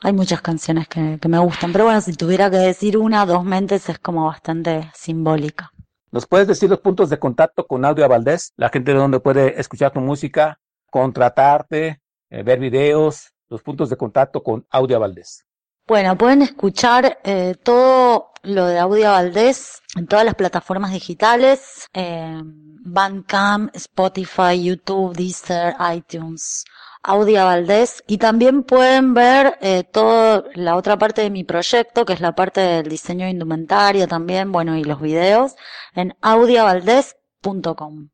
hay 0.01 0.13
muchas 0.13 0.41
canciones 0.41 0.87
que, 0.87 1.19
que 1.21 1.27
me 1.27 1.37
gustan, 1.37 1.71
pero 1.71 1.83
bueno, 1.85 2.01
si 2.01 2.13
tuviera 2.13 2.49
que 2.49 2.57
decir 2.57 2.97
una, 2.97 3.25
Dos 3.25 3.43
Mentes 3.43 3.87
es 3.89 3.99
como 3.99 4.25
bastante 4.25 4.91
simbólica. 4.95 5.71
¿Nos 6.11 6.25
puedes 6.25 6.47
decir 6.47 6.69
los 6.69 6.79
puntos 6.79 7.09
de 7.09 7.19
contacto 7.19 7.65
con 7.65 7.85
Audio 7.85 8.09
Valdés? 8.09 8.51
La 8.57 8.69
gente 8.69 8.91
de 8.91 8.97
donde 8.97 9.19
puede 9.19 9.59
escuchar 9.59 9.93
tu 9.93 10.01
música, 10.01 10.59
contratarte, 10.89 12.01
eh, 12.29 12.43
ver 12.43 12.59
videos, 12.59 13.31
los 13.47 13.61
puntos 13.61 13.89
de 13.89 13.97
contacto 13.97 14.43
con 14.43 14.65
Audio 14.69 14.99
Valdés. 14.99 15.45
Bueno, 15.87 16.17
pueden 16.17 16.41
escuchar 16.41 17.19
eh, 17.23 17.55
todo 17.63 18.31
lo 18.43 18.65
de 18.67 18.79
Audio 18.79 19.11
Valdés 19.11 19.81
en 19.95 20.07
todas 20.07 20.25
las 20.25 20.35
plataformas 20.35 20.91
digitales, 20.91 21.87
eh, 21.93 22.39
Bandcamp, 22.83 23.75
Spotify, 23.75 24.63
YouTube, 24.63 25.15
Deezer, 25.15 25.75
iTunes, 25.93 26.65
Audio 27.03 27.45
Valdés, 27.45 28.03
y 28.07 28.17
también 28.17 28.63
pueden 28.63 29.13
ver 29.13 29.57
eh, 29.61 29.83
toda 29.83 30.45
la 30.55 30.75
otra 30.75 30.97
parte 30.97 31.21
de 31.21 31.29
mi 31.29 31.43
proyecto, 31.43 32.05
que 32.05 32.13
es 32.13 32.21
la 32.21 32.35
parte 32.35 32.61
del 32.61 32.87
diseño 32.87 33.25
de 33.25 33.31
indumentaria 33.31 34.07
también, 34.07 34.51
bueno, 34.51 34.77
y 34.77 34.83
los 34.83 35.01
videos, 35.01 35.55
en 35.93 36.15
audiovaldés.com. 36.21 38.09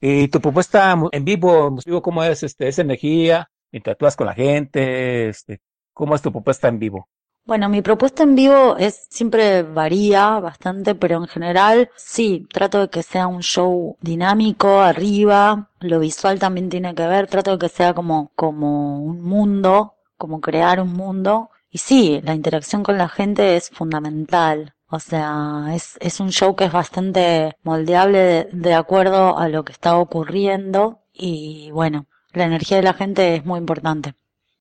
Y 0.00 0.28
tu 0.28 0.40
propuesta 0.40 0.94
en 1.12 1.24
vivo, 1.24 1.76
¿cómo 2.02 2.22
es? 2.24 2.42
Este, 2.42 2.68
¿Es 2.68 2.78
energía? 2.78 3.50
¿Interactúas 3.72 4.16
con 4.16 4.26
la 4.26 4.34
gente? 4.34 5.28
Este, 5.28 5.60
¿Cómo 5.94 6.14
es 6.14 6.22
tu 6.22 6.32
propuesta 6.32 6.68
en 6.68 6.78
vivo? 6.78 7.08
Bueno, 7.46 7.68
mi 7.68 7.82
propuesta 7.82 8.22
en 8.22 8.34
vivo 8.34 8.76
es 8.78 9.06
siempre 9.10 9.62
varía 9.62 10.40
bastante, 10.40 10.94
pero 10.94 11.18
en 11.18 11.28
general 11.28 11.90
sí, 11.94 12.46
trato 12.52 12.80
de 12.80 12.88
que 12.88 13.02
sea 13.02 13.26
un 13.26 13.42
show 13.42 13.96
dinámico, 14.00 14.80
arriba, 14.80 15.70
lo 15.80 16.00
visual 16.00 16.38
también 16.38 16.68
tiene 16.70 16.94
que 16.94 17.06
ver, 17.06 17.26
trato 17.28 17.52
de 17.52 17.58
que 17.58 17.68
sea 17.68 17.94
como, 17.94 18.32
como 18.34 18.98
un 18.98 19.22
mundo, 19.22 19.94
como 20.16 20.40
crear 20.40 20.80
un 20.80 20.94
mundo. 20.94 21.50
Y 21.70 21.78
sí, 21.78 22.20
la 22.24 22.34
interacción 22.34 22.82
con 22.82 22.98
la 22.98 23.08
gente 23.08 23.56
es 23.56 23.70
fundamental. 23.70 24.74
O 24.88 24.98
sea, 25.00 25.66
es, 25.74 25.96
es 26.00 26.20
un 26.20 26.30
show 26.30 26.56
que 26.56 26.64
es 26.64 26.72
bastante 26.72 27.56
moldeable 27.62 28.18
de, 28.18 28.48
de 28.52 28.74
acuerdo 28.74 29.38
a 29.38 29.48
lo 29.48 29.64
que 29.64 29.72
está 29.72 29.96
ocurriendo 29.98 31.00
y 31.12 31.70
bueno, 31.72 32.06
la 32.32 32.44
energía 32.44 32.78
de 32.78 32.82
la 32.82 32.94
gente 32.94 33.36
es 33.36 33.44
muy 33.44 33.58
importante. 33.58 34.14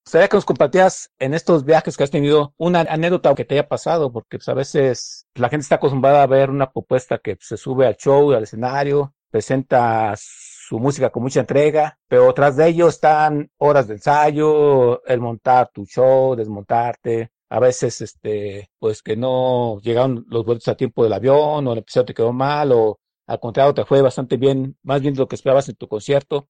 Sería 0.06 0.28
que 0.28 0.36
nos 0.38 0.46
compartías 0.46 1.12
en 1.18 1.34
estos 1.34 1.64
viajes 1.64 1.96
que 1.96 2.04
has 2.04 2.12
tenido 2.12 2.54
una 2.58 2.82
anécdota 2.82 3.34
que 3.36 3.46
te 3.46 3.56
haya 3.56 3.68
pasado, 3.68 4.12
porque 4.12 4.38
pues, 4.38 4.50
a 4.50 4.54
veces 4.54 5.28
la 5.36 5.50
gente 5.50 5.64
está 5.64 5.76
acostumbrada 5.76 6.24
a 6.24 6.28
ver 6.28 6.50
una 6.50 6.72
propuesta 6.72 7.20
que 7.20 7.38
se 7.40 7.56
sube 7.56 7.88
al 7.88 7.96
show, 7.96 8.34
al 8.34 8.44
escenario, 8.44 9.14
presenta 9.32 10.14
su 10.18 10.78
música 10.78 11.10
con 11.10 11.24
mucha 11.24 11.40
entrega, 11.40 11.98
pero 12.08 12.34
tras 12.34 12.58
de 12.58 12.68
ello 12.68 12.90
están 12.90 13.50
horas 13.58 13.88
de 13.88 13.96
ensayo, 13.96 15.04
el 15.06 15.22
montar 15.22 15.72
tu 15.74 15.86
show, 15.86 16.36
desmontarte, 16.36 17.32
a 17.50 17.60
veces 17.60 18.02
este, 18.02 18.70
pues 18.80 19.02
que 19.02 19.16
no 19.16 19.80
llegaron 19.82 20.26
los 20.28 20.46
vuelos 20.46 20.68
a 20.68 20.76
tiempo 20.76 21.04
del 21.04 21.14
avión, 21.14 21.68
o 21.68 21.74
el 21.74 21.80
episodio 21.80 22.06
te 22.06 22.14
quedó 22.14 22.34
mal, 22.34 22.72
o 22.74 23.00
al 23.26 23.40
contrario 23.40 23.74
te 23.74 23.86
fue 23.86 24.02
bastante 24.02 24.38
bien, 24.38 24.78
más 24.84 25.02
bien 25.02 25.14
de 25.14 25.22
lo 25.22 25.28
que 25.28 25.36
esperabas 25.36 25.70
en 25.70 25.76
tu 25.76 25.88
concierto. 25.88 26.50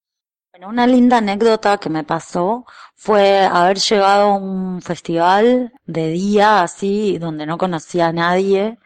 Bueno, 0.54 0.70
una 0.70 0.86
linda 0.86 1.18
anécdota 1.18 1.80
que 1.80 1.90
me 1.90 2.04
pasó 2.04 2.66
fue 2.96 3.40
haber 3.40 3.80
llegado 3.80 4.34
a 4.34 4.36
un 4.36 4.84
festival 4.84 5.74
de 5.88 6.10
día 6.10 6.62
así, 6.62 7.18
donde 7.18 7.48
no 7.48 7.58
conocía 7.58 8.10
a 8.10 8.14
nadie, 8.14 8.78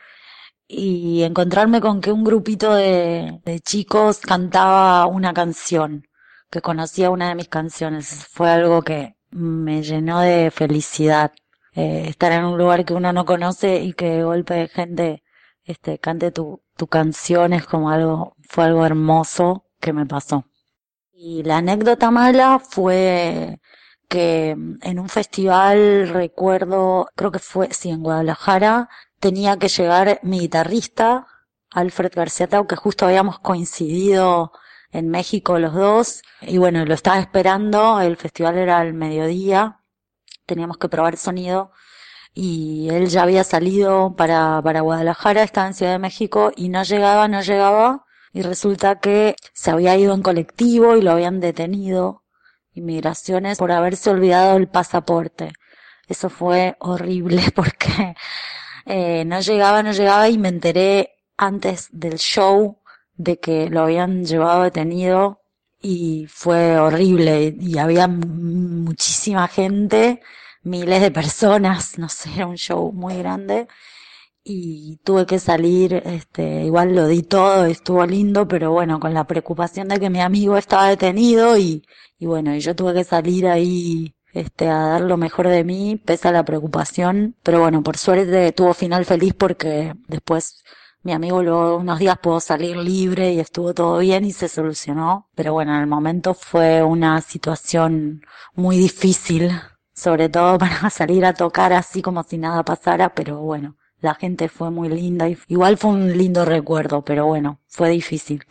y 0.68 1.24
encontrarme 1.24 1.82
con 1.82 2.00
que 2.00 2.14
un 2.14 2.24
grupito 2.24 2.74
de, 2.74 3.42
chicos 3.66 4.20
cantaba 4.20 5.08
una 5.08 5.34
canción, 5.34 6.08
que 6.50 6.62
conocía 6.62 7.10
una 7.10 7.28
de 7.30 7.36
mis 7.36 7.50
canciones. 7.50 8.28
Fue 8.32 8.50
algo 8.50 8.82
que 8.82 9.18
me 9.32 9.84
llenó 9.84 10.22
de 10.22 10.52
felicidad. 10.52 11.34
Eh, 11.74 12.06
estar 12.08 12.32
en 12.32 12.46
un 12.46 12.58
lugar 12.58 12.86
que 12.86 12.94
uno 12.94 13.12
no 13.12 13.26
conoce 13.26 13.84
y 13.84 13.92
que 13.94 14.10
de 14.12 14.24
golpe 14.24 14.54
de 14.54 14.68
gente 14.70 15.24
este, 15.66 16.00
cante 16.00 16.32
tu, 16.32 16.62
tu 16.78 16.88
canción 16.88 17.52
es 17.52 17.66
como 17.66 17.90
algo, 17.90 18.36
fue 18.48 18.64
algo 18.66 18.86
hermoso 18.86 19.66
que 19.82 19.92
me 19.92 20.06
pasó. 20.06 20.46
Y 21.20 21.42
la 21.42 21.58
anécdota 21.58 22.12
mala 22.12 22.60
fue 22.60 23.60
que 24.08 24.52
en 24.52 25.00
un 25.00 25.10
festival, 25.10 26.10
recuerdo, 26.10 27.08
creo 27.16 27.32
que 27.32 27.40
fue, 27.40 27.74
sí, 27.74 27.90
en 27.90 28.04
Guadalajara, 28.04 28.88
tenía 29.20 29.58
que 29.58 29.68
llegar 29.68 30.20
mi 30.22 30.42
guitarrista, 30.42 31.26
Alfred 31.72 32.12
García 32.14 32.48
Tau, 32.48 32.68
que 32.68 32.76
justo 32.76 33.06
habíamos 33.08 33.40
coincidido 33.40 34.52
en 34.92 35.10
México 35.10 35.58
los 35.58 35.74
dos, 35.74 36.22
y 36.42 36.60
bueno, 36.60 36.86
lo 36.86 36.94
estaba 36.94 37.20
esperando, 37.20 38.00
el 38.00 38.16
festival 38.18 38.58
era 38.60 38.78
al 38.78 38.94
mediodía, 38.94 39.82
teníamos 40.46 40.78
que 40.78 40.90
probar 40.90 41.18
sonido, 41.18 41.72
y 42.34 42.90
él 42.92 43.08
ya 43.10 43.24
había 43.24 43.44
salido 43.44 44.16
para, 44.16 44.62
para 44.64 44.82
Guadalajara, 44.82 45.42
estaba 45.44 45.68
en 45.68 45.74
Ciudad 45.74 45.94
de 45.94 46.00
México, 46.00 46.52
y 46.56 46.70
no 46.70 46.84
llegaba, 46.84 47.28
no 47.28 47.42
llegaba, 47.42 48.06
y 48.34 48.42
resulta 48.42 49.00
que 49.00 49.36
se 49.54 49.72
había 49.72 49.98
ido 49.98 50.14
en 50.14 50.22
colectivo 50.22 50.96
y 50.96 51.02
lo 51.02 51.12
habían 51.12 51.40
detenido. 51.40 52.24
Inmigraciones 52.74 53.58
por 53.58 53.72
haberse 53.72 54.10
olvidado 54.10 54.58
el 54.58 54.68
pasaporte. 54.68 55.54
Eso 56.08 56.30
fue 56.30 56.76
horrible 56.80 57.42
porque 57.56 58.16
eh, 58.86 59.26
no 59.26 59.40
llegaba, 59.40 59.84
no 59.84 59.92
llegaba 59.92 60.30
y 60.30 60.38
me 60.38 60.50
enteré 60.50 61.12
antes 61.38 61.90
del 61.92 62.18
show 62.18 62.80
de 63.16 63.40
que 63.40 63.70
lo 63.70 63.82
habían 63.82 64.26
llevado 64.26 64.64
detenido 64.64 65.42
y 65.82 66.28
fue 66.30 66.78
horrible. 66.78 67.56
Y 67.60 67.78
había 67.78 68.08
muchísima 68.08 69.48
gente, 69.48 70.22
miles 70.64 71.02
de 71.02 71.12
personas, 71.12 71.98
no 72.00 72.10
sé, 72.10 72.32
era 72.36 72.48
un 72.48 72.58
show 72.58 72.92
muy 72.92 73.18
grande 73.18 73.68
y 74.50 74.98
tuve 75.04 75.26
que 75.26 75.40
salir, 75.40 75.94
este, 76.06 76.64
igual 76.66 76.96
lo 76.96 77.08
di 77.08 77.22
todo, 77.22 77.66
estuvo 77.66 78.06
lindo, 78.06 78.48
pero 78.48 78.72
bueno, 78.72 79.00
con 79.00 79.14
la 79.14 79.26
preocupación 79.28 79.90
de 79.90 80.00
que 80.00 80.10
mi 80.10 80.22
amigo 80.22 80.58
estaba 80.58 80.88
detenido 80.88 81.58
y, 81.58 81.84
y 82.18 82.26
bueno, 82.28 82.56
y 82.56 82.62
yo 82.62 82.76
tuve 82.76 82.94
que 82.94 83.04
salir 83.04 83.48
ahí, 83.48 84.16
este, 84.34 84.70
a 84.70 84.80
dar 84.88 85.02
lo 85.02 85.18
mejor 85.18 85.50
de 85.50 85.64
mí, 85.66 86.02
pese 86.04 86.30
a 86.30 86.32
la 86.32 86.46
preocupación, 86.46 87.36
pero 87.44 87.60
bueno, 87.60 87.84
por 87.84 87.98
suerte 87.98 88.52
tuvo 88.54 88.74
final 88.74 89.04
feliz 89.06 89.34
porque 89.34 89.94
después 90.08 90.64
mi 91.04 91.12
amigo 91.14 91.44
luego 91.44 91.78
unos 91.78 92.00
días 92.00 92.18
pudo 92.20 92.40
salir 92.40 92.78
libre 92.78 93.34
y 93.34 93.40
estuvo 93.40 93.74
todo 93.74 93.98
bien 94.00 94.24
y 94.26 94.32
se 94.32 94.48
solucionó, 94.48 95.30
pero 95.36 95.54
bueno, 95.54 95.76
en 95.76 95.82
el 95.82 95.88
momento 95.88 96.34
fue 96.34 96.84
una 96.84 97.20
situación 97.22 98.22
muy 98.56 98.78
difícil, 98.78 99.52
sobre 99.94 100.30
todo 100.30 100.58
para 100.60 100.90
salir 100.90 101.26
a 101.26 101.34
tocar 101.34 101.74
así 101.74 102.02
como 102.02 102.24
si 102.24 102.38
nada 102.38 102.64
pasara, 102.64 103.14
pero 103.14 103.40
bueno, 103.42 103.76
la 104.00 104.16
gente 104.16 104.50
fue 104.50 104.72
muy 104.72 104.90
linda 104.90 105.28
y 105.28 105.38
igual 105.48 105.78
fue 105.78 105.92
un 105.92 106.18
lindo 106.18 106.46
recuerdo, 106.46 107.04
pero 107.04 107.26
bueno, 107.26 107.60
fue 107.68 107.90
difícil. 107.90 108.44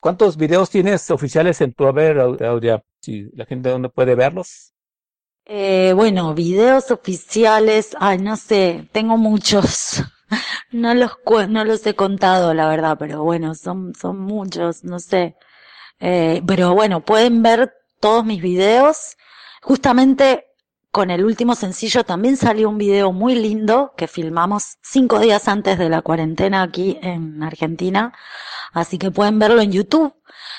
¿Cuántos 0.00 0.36
videos 0.36 0.70
tienes 0.70 1.10
oficiales 1.10 1.60
en 1.60 1.72
tu 1.72 1.86
haber, 1.86 2.20
Audia? 2.20 2.82
Si 3.00 3.28
la 3.34 3.44
gente 3.46 3.70
dónde 3.70 3.88
puede 3.88 4.14
verlos. 4.14 4.72
Eh, 5.44 5.92
bueno, 5.94 6.34
videos 6.34 6.90
oficiales, 6.90 7.96
ay, 8.00 8.18
no 8.18 8.36
sé, 8.36 8.88
tengo 8.92 9.16
muchos. 9.16 10.02
No 10.72 10.92
los 10.92 11.12
no 11.48 11.64
los 11.64 11.86
he 11.86 11.94
contado, 11.94 12.52
la 12.52 12.68
verdad, 12.68 12.96
pero 12.98 13.22
bueno, 13.22 13.54
son, 13.54 13.94
son 13.94 14.18
muchos, 14.18 14.82
no 14.82 14.98
sé. 14.98 15.36
Eh, 16.00 16.42
pero 16.46 16.74
bueno, 16.74 17.00
pueden 17.00 17.42
ver 17.42 17.72
todos 18.00 18.24
mis 18.24 18.42
videos. 18.42 19.16
Justamente 19.62 20.45
con 20.96 21.10
el 21.10 21.26
último 21.26 21.54
sencillo 21.54 22.04
también 22.04 22.38
salió 22.38 22.70
un 22.70 22.78
video 22.78 23.12
muy 23.12 23.34
lindo 23.34 23.92
que 23.98 24.08
filmamos 24.08 24.78
cinco 24.80 25.18
días 25.18 25.46
antes 25.46 25.78
de 25.78 25.90
la 25.90 26.00
cuarentena 26.00 26.62
aquí 26.62 26.98
en 27.02 27.42
Argentina. 27.42 28.14
Así 28.72 28.96
que 28.96 29.10
pueden 29.10 29.38
verlo 29.38 29.60
en 29.60 29.72
YouTube, 29.72 30.14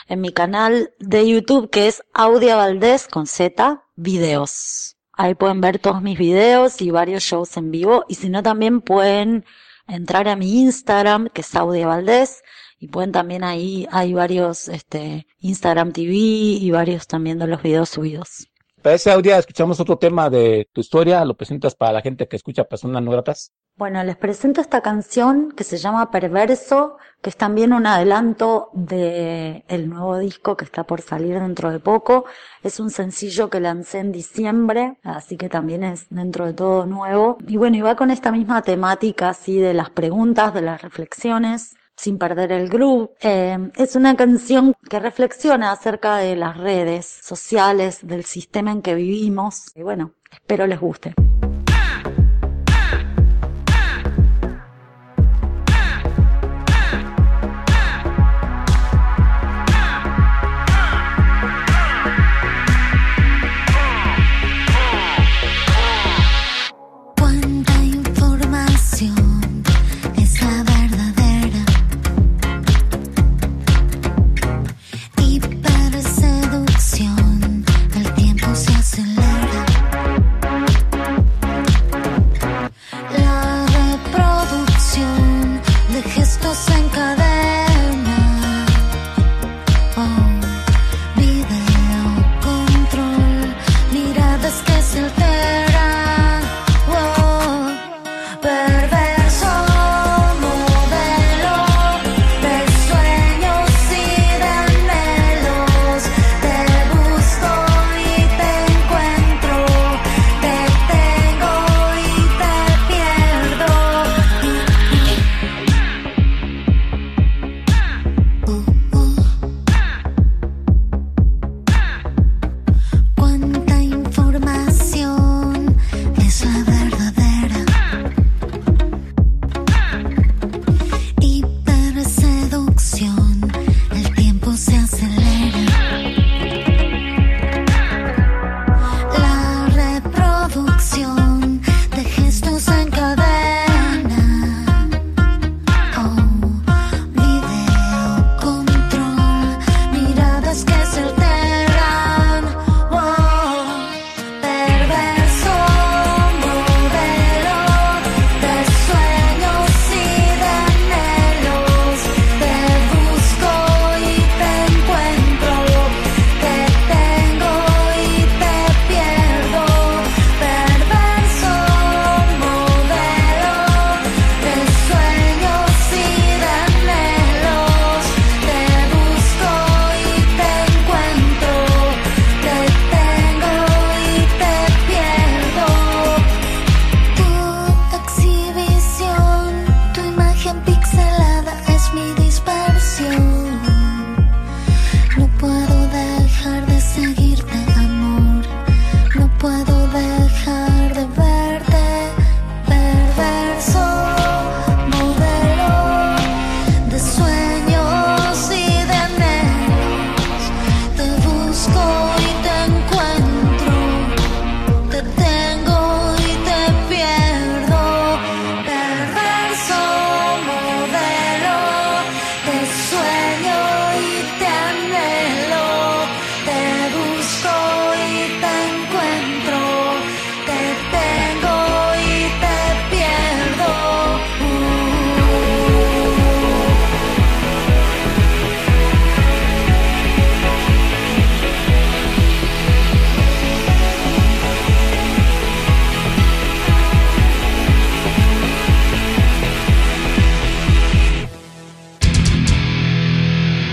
en 0.08 0.22
mi 0.22 0.32
canal 0.32 0.94
de 1.00 1.28
YouTube 1.28 1.72
que 1.72 1.88
es 1.88 2.04
Audia 2.14 2.56
Valdés 2.56 3.08
con 3.08 3.26
Z, 3.26 3.84
videos. 3.96 4.98
Ahí 5.12 5.34
pueden 5.34 5.60
ver 5.60 5.80
todos 5.80 6.04
mis 6.04 6.20
videos 6.20 6.84
y 6.84 6.92
varios 6.92 7.24
shows 7.24 7.58
en 7.58 7.72
vivo. 7.72 8.06
Y 8.08 8.14
si 8.14 8.30
no, 8.30 8.44
también 8.44 8.82
pueden 8.82 9.44
entrar 9.88 10.28
a 10.28 10.36
mi 10.36 10.62
Instagram, 10.62 11.30
que 11.30 11.42
es 11.42 11.56
Audia 11.56 11.88
Valdés. 11.88 12.44
Y 12.78 12.90
pueden 12.90 13.12
también 13.12 13.44
ahí, 13.44 13.88
hay 13.92 14.14
varios, 14.14 14.68
este, 14.68 15.26
Instagram 15.40 15.94
TV 15.94 16.14
y 16.14 16.70
varios 16.70 17.08
también 17.08 17.40
de 17.40 17.48
los 17.48 17.64
videos 17.64 17.90
subidos. 17.90 18.50
Para 18.82 18.96
ese 18.96 19.12
audio 19.12 19.36
escuchamos 19.36 19.80
otro 19.80 19.98
tema 19.98 20.30
de 20.30 20.70
tu 20.72 20.82
historia, 20.82 21.26
lo 21.26 21.36
presentas 21.36 21.76
para 21.76 21.94
la 21.94 22.02
gente 22.02 22.28
que 22.28 22.36
escucha 22.36 22.64
Personas 22.64 23.02
No 23.02 23.12
Gratas. 23.12 23.52
Bueno, 23.76 24.04
les 24.04 24.18
presento 24.18 24.62
esta 24.62 24.82
canción 24.82 25.52
que 25.52 25.64
se 25.64 25.78
llama 25.78 26.12
Perverso, 26.12 26.98
que 27.22 27.30
es 27.32 27.38
también 27.38 27.74
un 27.74 27.88
adelanto 27.88 28.70
de 28.74 29.64
el 29.68 29.90
nuevo 29.90 30.18
disco 30.18 30.56
que 30.56 30.66
está 30.66 30.84
por 30.84 31.02
salir 31.02 31.40
dentro 31.40 31.72
de 31.72 31.80
poco. 31.80 32.26
Es 32.62 32.80
un 32.80 32.92
sencillo 32.92 33.50
que 33.50 33.60
lancé 33.60 34.00
en 34.00 34.12
diciembre, 34.12 34.98
así 35.04 35.38
que 35.38 35.50
también 35.50 35.84
es 35.84 36.08
dentro 36.10 36.46
de 36.46 36.54
todo 36.54 36.86
nuevo. 36.86 37.38
Y 37.48 37.58
bueno, 37.58 37.78
y 37.78 37.82
va 37.82 37.96
con 37.96 38.12
esta 38.12 38.32
misma 38.32 38.62
temática 38.62 39.30
así 39.30 39.60
de 39.60 39.74
las 39.74 39.90
preguntas, 39.90 40.54
de 40.54 40.62
las 40.62 40.82
reflexiones 40.82 41.77
sin 41.98 42.18
perder 42.18 42.52
el 42.52 42.70
groove. 42.70 43.10
Eh, 43.22 43.58
es 43.76 43.96
una 43.96 44.16
canción 44.16 44.76
que 44.90 45.00
reflexiona 45.00 45.72
acerca 45.72 46.18
de 46.18 46.36
las 46.36 46.56
redes 46.56 47.06
sociales, 47.06 48.00
del 48.08 48.24
sistema 48.24 48.72
en 48.72 48.82
que 48.82 48.96
vivimos. 48.96 49.72
Y 49.76 49.82
bueno, 49.82 50.14
espero 50.32 50.68
les 50.68 50.80
guste. 50.80 51.14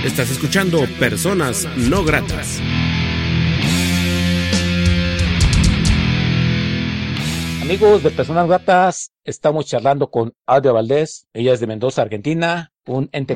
Estás 0.04 0.30
escuchando 0.30 0.80
Personas 1.00 1.66
No 1.78 2.04
Gratas. 2.04 2.60
Amigos 7.62 8.02
de 8.02 8.10
Personas 8.10 8.46
Gratas, 8.46 9.12
estamos 9.24 9.64
charlando 9.64 10.10
con 10.10 10.34
Audia 10.44 10.72
Valdés. 10.72 11.26
Ella 11.32 11.54
es 11.54 11.60
de 11.60 11.66
Mendoza, 11.66 12.02
Argentina. 12.02 12.70
Un 12.84 13.08
ente 13.12 13.34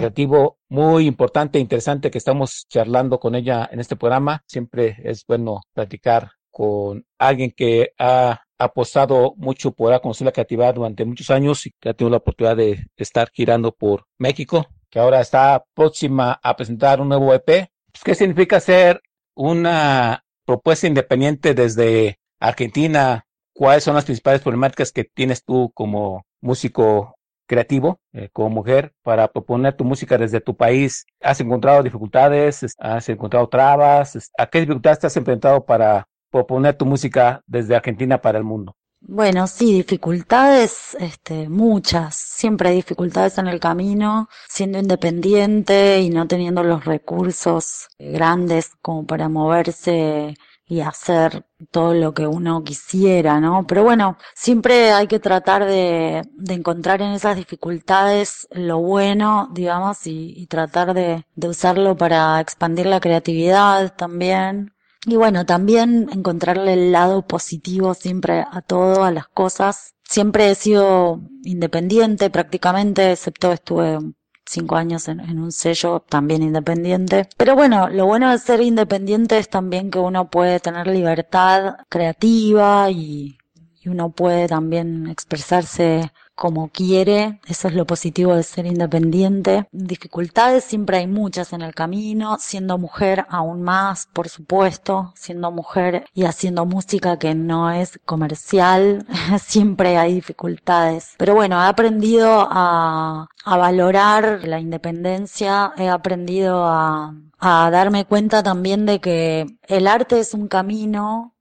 muy 0.68 1.07
importante 1.07 1.57
e 1.57 1.62
interesante 1.62 2.11
que 2.11 2.18
estamos 2.18 2.66
charlando 2.68 3.18
con 3.18 3.35
ella 3.35 3.66
en 3.72 3.81
este 3.81 3.96
programa. 3.96 4.44
Siempre 4.46 4.98
es 5.04 5.24
bueno 5.26 5.62
platicar 5.72 6.33
con 6.50 7.07
alguien 7.18 7.50
que 7.57 7.92
ha 7.98 8.42
apostado 8.59 9.33
mucho 9.38 9.70
por 9.70 9.90
la 9.90 10.33
creatividad 10.33 10.74
durante 10.74 11.07
muchos 11.07 11.31
años 11.31 11.64
y 11.64 11.70
que 11.81 11.88
ha 11.88 11.94
tenido 11.94 12.11
la 12.11 12.18
oportunidad 12.18 12.59
de 12.59 12.88
estar 12.98 13.31
girando 13.33 13.72
por 13.72 14.04
México, 14.18 14.66
que 14.90 14.98
ahora 14.98 15.20
está 15.20 15.64
próxima 15.74 16.38
a 16.42 16.57
presentar 16.57 17.01
un 17.01 17.09
nuevo 17.09 17.35
EP. 17.35 17.44
Pues, 17.92 18.05
¿Qué 18.05 18.14
significa 18.14 18.61
ser 18.61 19.03
una 19.35 20.24
propuesta 20.44 20.87
independiente 20.87 21.55
desde 21.55 22.18
Argentina? 22.40 23.27
¿Cuáles 23.53 23.85
son 23.85 23.94
las 23.94 24.05
principales 24.05 24.40
problemáticas 24.40 24.92
que 24.92 25.05
tienes 25.05 25.44
tú 25.44 25.70
como 25.74 26.24
músico 26.40 27.16
creativo, 27.46 27.98
eh, 28.12 28.29
como 28.33 28.51
mujer, 28.51 28.92
para 29.03 29.29
proponer 29.29 29.74
tu 29.74 29.85
música 29.85 30.16
desde 30.16 30.40
tu 30.40 30.57
país? 30.57 31.07
¿Has 31.20 31.40
encontrado 31.40 31.83
dificultades? 31.83 32.64
¿Has 32.79 33.09
encontrado 33.09 33.48
trabas? 33.48 34.31
¿A 34.38 34.46
qué 34.46 34.61
dificultades 34.61 35.01
te 35.01 35.07
has 35.09 35.16
enfrentado 35.16 35.64
para 35.64 36.07
proponer 36.31 36.77
tu 36.77 36.87
música 36.87 37.42
desde 37.46 37.74
Argentina 37.74 38.20
para 38.20 38.38
el 38.38 38.44
mundo? 38.44 38.78
Bueno, 39.00 39.46
sí, 39.46 39.72
dificultades, 39.74 40.96
este, 41.00 41.48
muchas. 41.48 42.14
Siempre 42.16 42.70
hay 42.70 42.76
dificultades 42.76 43.38
en 43.38 43.46
el 43.46 43.61
camino, 43.61 44.28
siendo 44.48 44.78
independiente 44.78 46.00
y 46.00 46.11
no 46.11 46.26
teniendo 46.26 46.62
los 46.64 46.84
recursos 46.84 47.88
grandes 47.98 48.72
como 48.82 49.06
para 49.06 49.28
moverse 49.28 50.37
y 50.66 50.80
hacer 50.80 51.46
todo 51.70 51.94
lo 51.94 52.12
que 52.12 52.26
uno 52.26 52.62
quisiera, 52.64 53.40
¿no? 53.40 53.66
Pero 53.66 53.84
bueno, 53.84 54.18
siempre 54.34 54.92
hay 54.92 55.06
que 55.06 55.18
tratar 55.20 55.64
de, 55.64 56.22
de 56.34 56.54
encontrar 56.54 57.00
en 57.00 57.12
esas 57.12 57.37
dificultades 57.37 58.46
lo 58.50 58.78
bueno, 58.78 59.48
digamos, 59.52 60.06
y, 60.06 60.34
y 60.37 60.46
tratar 60.48 60.92
de, 60.92 61.24
de 61.37 61.48
usarlo 61.48 61.96
para 61.96 62.38
expandir 62.40 62.87
la 62.87 63.00
creatividad 63.00 63.94
también. 63.96 64.72
Y 65.09 65.16
bueno, 65.16 65.47
también 65.47 66.11
encontrarle 66.12 66.75
el 66.75 66.92
lado 66.92 67.27
positivo 67.27 67.94
siempre 67.94 68.44
a 68.51 68.61
todo, 68.61 69.05
a 69.05 69.11
las 69.11 69.27
cosas. 69.27 69.94
Siempre 70.05 70.51
he 70.51 70.55
sido 70.55 71.23
independiente 71.44 72.29
prácticamente, 72.29 73.12
excepto 73.12 73.51
estuve 73.51 74.01
cinco 74.44 74.77
años 74.77 75.09
en, 75.09 75.21
en, 75.21 75.38
un 75.38 75.51
sello 75.51 76.05
también 76.07 76.42
independiente. 76.42 77.27
Pero 77.38 77.55
bueno, 77.55 77.88
lo 77.88 78.05
bueno 78.05 78.31
de 78.31 78.37
ser 78.37 78.61
independiente 78.61 79.39
es 79.39 79.49
también 79.49 79.91
que 79.91 79.99
uno 79.99 80.28
puede 80.28 80.61
tener 80.61 80.87
libertad 80.87 81.76
creativa 81.89 82.91
y, 82.91 83.38
y 83.83 83.89
uno 83.89 84.11
puede 84.11 84.49
también 84.49 85.07
expresarse 85.09 86.12
como 86.39 86.68
quiere, 86.68 87.41
eso 87.49 87.66
es 87.66 87.74
lo 87.74 87.85
positivo 87.85 88.37
de 88.37 88.45
ser 88.45 88.64
independiente. 88.64 89.66
Dificultades 89.72 90.62
siempre 90.62 90.99
hay 90.99 91.09
muchas 91.09 91.53
en 91.53 91.62
el 91.62 91.74
camino, 91.74 92.37
siendo 92.39 92.79
mujer 92.79 93.26
aún 93.29 93.62
más, 93.62 94.09
por 94.12 94.29
supuesto, 94.29 95.12
siendo 95.16 95.51
mujer 95.51 96.05
y 96.14 96.24
haciendo 96.24 96.64
música 96.64 97.18
que 97.18 97.35
no 97.35 97.72
es 97.72 97.99
comercial, 98.05 99.05
siempre 99.43 99.97
hay 99.99 100.14
dificultades. 100.14 101.14
Pero 101.18 101.35
bueno, 101.35 101.61
he 101.61 101.66
aprendido 101.66 102.47
a, 102.49 103.26
a 103.45 103.57
valorar 103.57 104.47
la 104.47 104.61
independencia, 104.61 105.72
he 105.76 105.89
aprendido 105.89 106.66
a, 106.66 107.16
a 107.41 107.70
darme 107.72 108.05
cuenta 108.05 108.45
también 108.45 108.87
de 108.87 109.01
que 109.01 109.59
el 109.66 109.89
arte 109.89 110.20
es 110.20 110.35
un 110.35 110.47
camino 110.47 111.35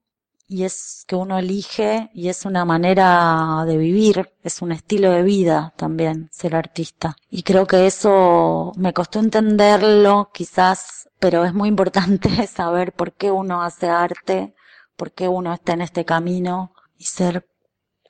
y 0.48 0.64
es 0.64 1.04
que 1.08 1.16
uno 1.16 1.38
elige 1.38 2.10
y 2.14 2.30
es 2.30 2.46
una 2.46 2.64
manera 2.64 3.64
de 3.66 3.78
vivir, 3.78 4.32
es 4.44 4.62
un 4.62 4.72
estilo 4.72 5.12
de 5.12 5.24
vida 5.24 5.74
también 5.76 6.30
ser 6.32 6.56
artista. 6.56 7.18
Y 7.30 7.44
creo 7.44 7.68
que 7.68 7.86
eso 7.86 8.72
me 8.78 8.94
costó 8.94 9.20
entenderlo 9.20 10.30
quizás, 10.34 11.10
pero 11.20 11.44
es 11.44 11.54
muy 11.54 11.70
importante 11.70 12.30
saber 12.48 12.94
por 12.94 13.14
qué 13.14 13.30
uno 13.30 13.62
hace 13.62 13.90
arte, 13.90 14.56
por 14.96 15.12
qué 15.12 15.28
uno 15.28 15.54
está 15.54 15.74
en 15.74 15.82
este 15.82 16.06
camino 16.06 16.72
y 16.98 17.06
ser 17.06 17.48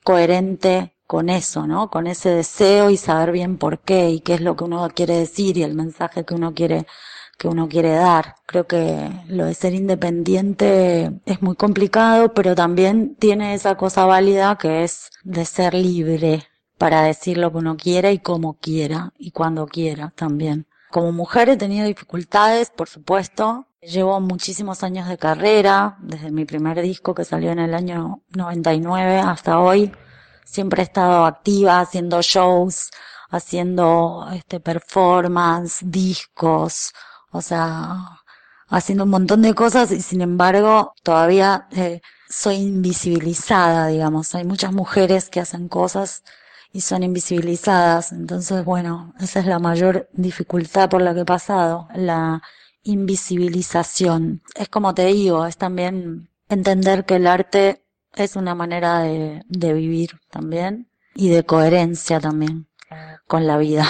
coherente 0.04 0.94
con 1.06 1.30
eso, 1.30 1.66
¿no? 1.66 1.90
Con 1.90 2.06
ese 2.06 2.30
deseo 2.30 2.90
y 2.90 2.96
saber 2.96 3.32
bien 3.32 3.58
por 3.58 3.80
qué 3.80 4.10
y 4.10 4.20
qué 4.20 4.34
es 4.34 4.40
lo 4.42 4.56
que 4.56 4.64
uno 4.64 4.88
quiere 4.94 5.16
decir 5.16 5.56
y 5.56 5.62
el 5.64 5.74
mensaje 5.74 6.24
que 6.24 6.34
uno 6.34 6.54
quiere 6.54 6.86
que 7.38 7.48
uno 7.48 7.68
quiere 7.68 7.92
dar. 7.92 8.34
Creo 8.46 8.66
que 8.66 9.10
lo 9.28 9.46
de 9.46 9.54
ser 9.54 9.72
independiente 9.74 11.12
es 11.24 11.40
muy 11.40 11.54
complicado, 11.54 12.34
pero 12.34 12.54
también 12.54 13.14
tiene 13.18 13.54
esa 13.54 13.76
cosa 13.76 14.04
válida 14.04 14.58
que 14.58 14.82
es 14.84 15.10
de 15.22 15.44
ser 15.44 15.72
libre 15.74 16.48
para 16.76 17.02
decir 17.02 17.38
lo 17.38 17.50
que 17.52 17.58
uno 17.58 17.76
quiera 17.76 18.10
y 18.10 18.18
como 18.18 18.54
quiera 18.58 19.12
y 19.16 19.30
cuando 19.30 19.66
quiera 19.66 20.12
también. 20.16 20.66
Como 20.90 21.12
mujer 21.12 21.48
he 21.48 21.56
tenido 21.56 21.86
dificultades, 21.86 22.70
por 22.70 22.88
supuesto. 22.88 23.66
Llevo 23.80 24.20
muchísimos 24.20 24.82
años 24.82 25.08
de 25.08 25.18
carrera, 25.18 25.96
desde 26.00 26.32
mi 26.32 26.44
primer 26.44 26.80
disco 26.82 27.14
que 27.14 27.24
salió 27.24 27.52
en 27.52 27.60
el 27.60 27.74
año 27.74 28.22
99 28.36 29.18
hasta 29.18 29.60
hoy. 29.60 29.92
Siempre 30.44 30.82
he 30.82 30.84
estado 30.84 31.24
activa 31.26 31.80
haciendo 31.80 32.20
shows, 32.22 32.90
haciendo 33.30 34.26
este 34.32 34.58
performance, 34.60 35.80
discos, 35.84 36.92
o 37.30 37.42
sea, 37.42 38.22
haciendo 38.68 39.04
un 39.04 39.10
montón 39.10 39.42
de 39.42 39.54
cosas 39.54 39.90
y 39.92 40.00
sin 40.02 40.20
embargo 40.20 40.94
todavía 41.02 41.68
eh, 41.72 42.00
soy 42.28 42.56
invisibilizada, 42.56 43.88
digamos. 43.88 44.34
Hay 44.34 44.44
muchas 44.44 44.72
mujeres 44.72 45.28
que 45.30 45.40
hacen 45.40 45.68
cosas 45.68 46.22
y 46.72 46.82
son 46.82 47.02
invisibilizadas. 47.02 48.12
Entonces, 48.12 48.64
bueno, 48.64 49.14
esa 49.20 49.40
es 49.40 49.46
la 49.46 49.58
mayor 49.58 50.08
dificultad 50.12 50.90
por 50.90 51.02
la 51.02 51.14
que 51.14 51.20
he 51.20 51.24
pasado, 51.24 51.88
la 51.94 52.42
invisibilización. 52.82 54.42
Es 54.54 54.68
como 54.68 54.94
te 54.94 55.06
digo, 55.06 55.46
es 55.46 55.56
también 55.56 56.28
entender 56.48 57.04
que 57.04 57.16
el 57.16 57.26
arte 57.26 57.84
es 58.14 58.36
una 58.36 58.54
manera 58.54 59.00
de, 59.00 59.42
de 59.48 59.72
vivir 59.72 60.20
también 60.30 60.90
y 61.14 61.28
de 61.28 61.44
coherencia 61.44 62.20
también 62.20 62.68
con 63.26 63.46
la 63.46 63.58
vida. 63.58 63.86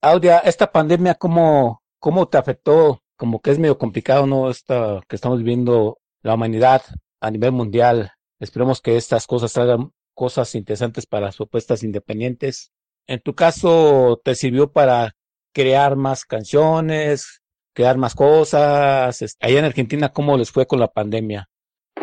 Audia, 0.00 0.38
esta 0.38 0.70
pandemia, 0.70 1.14
¿cómo, 1.14 1.82
¿Cómo 1.98 2.28
te 2.28 2.38
afectó? 2.38 3.02
Como 3.16 3.40
que 3.40 3.50
es 3.50 3.58
medio 3.58 3.78
complicado, 3.78 4.26
¿no? 4.26 4.50
Esta 4.50 5.00
que 5.08 5.16
estamos 5.16 5.38
viviendo 5.38 5.98
la 6.22 6.34
humanidad 6.34 6.82
a 7.20 7.30
nivel 7.30 7.52
mundial. 7.52 8.12
Esperemos 8.38 8.80
que 8.80 8.96
estas 8.96 9.26
cosas 9.26 9.52
traigan 9.52 9.92
cosas 10.14 10.54
interesantes 10.54 11.06
para 11.06 11.26
las 11.26 11.36
propuestas 11.36 11.82
independientes. 11.82 12.72
En 13.06 13.20
tu 13.20 13.34
caso, 13.34 14.20
¿te 14.24 14.34
sirvió 14.34 14.72
para 14.72 15.14
crear 15.52 15.96
más 15.96 16.24
canciones, 16.24 17.42
crear 17.72 17.96
más 17.96 18.14
cosas? 18.14 19.36
Allá 19.40 19.58
en 19.58 19.64
Argentina, 19.64 20.12
¿cómo 20.12 20.36
les 20.36 20.50
fue 20.50 20.66
con 20.66 20.80
la 20.80 20.88
pandemia? 20.88 21.48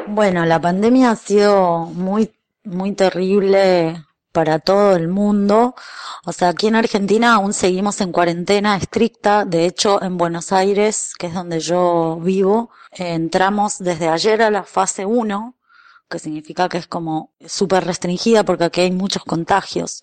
Bueno, 0.08 0.46
la 0.46 0.60
pandemia 0.60 1.12
ha 1.12 1.16
sido 1.16 1.86
muy, 1.86 2.32
muy 2.64 2.94
terrible 2.94 4.04
para 4.34 4.60
todo 4.60 4.96
el 4.98 5.08
mundo. 5.08 5.76
O 6.26 6.34
sea, 6.34 6.50
aquí 6.50 6.68
en 6.68 6.76
Argentina 6.76 7.36
aún 7.36 7.54
seguimos 7.54 8.02
en 8.02 8.12
cuarentena 8.12 8.76
estricta. 8.76 9.46
De 9.46 9.66
hecho, 9.66 10.02
en 10.04 10.18
Buenos 10.18 10.52
Aires, 10.52 11.14
que 11.18 11.28
es 11.28 11.34
donde 11.34 11.62
yo 11.62 12.20
vivo, 12.22 12.72
entramos 12.92 13.78
desde 13.80 14.10
ayer 14.10 14.42
a 14.42 14.52
la 14.52 14.64
fase 14.64 15.06
1, 15.06 15.56
que 16.10 16.20
significa 16.20 16.68
que 16.68 16.80
es 16.80 16.88
como 16.88 17.34
súper 17.46 17.86
restringida 17.86 18.44
porque 18.44 18.66
aquí 18.66 18.82
hay 18.82 18.92
muchos 18.92 19.24
contagios. 19.24 20.02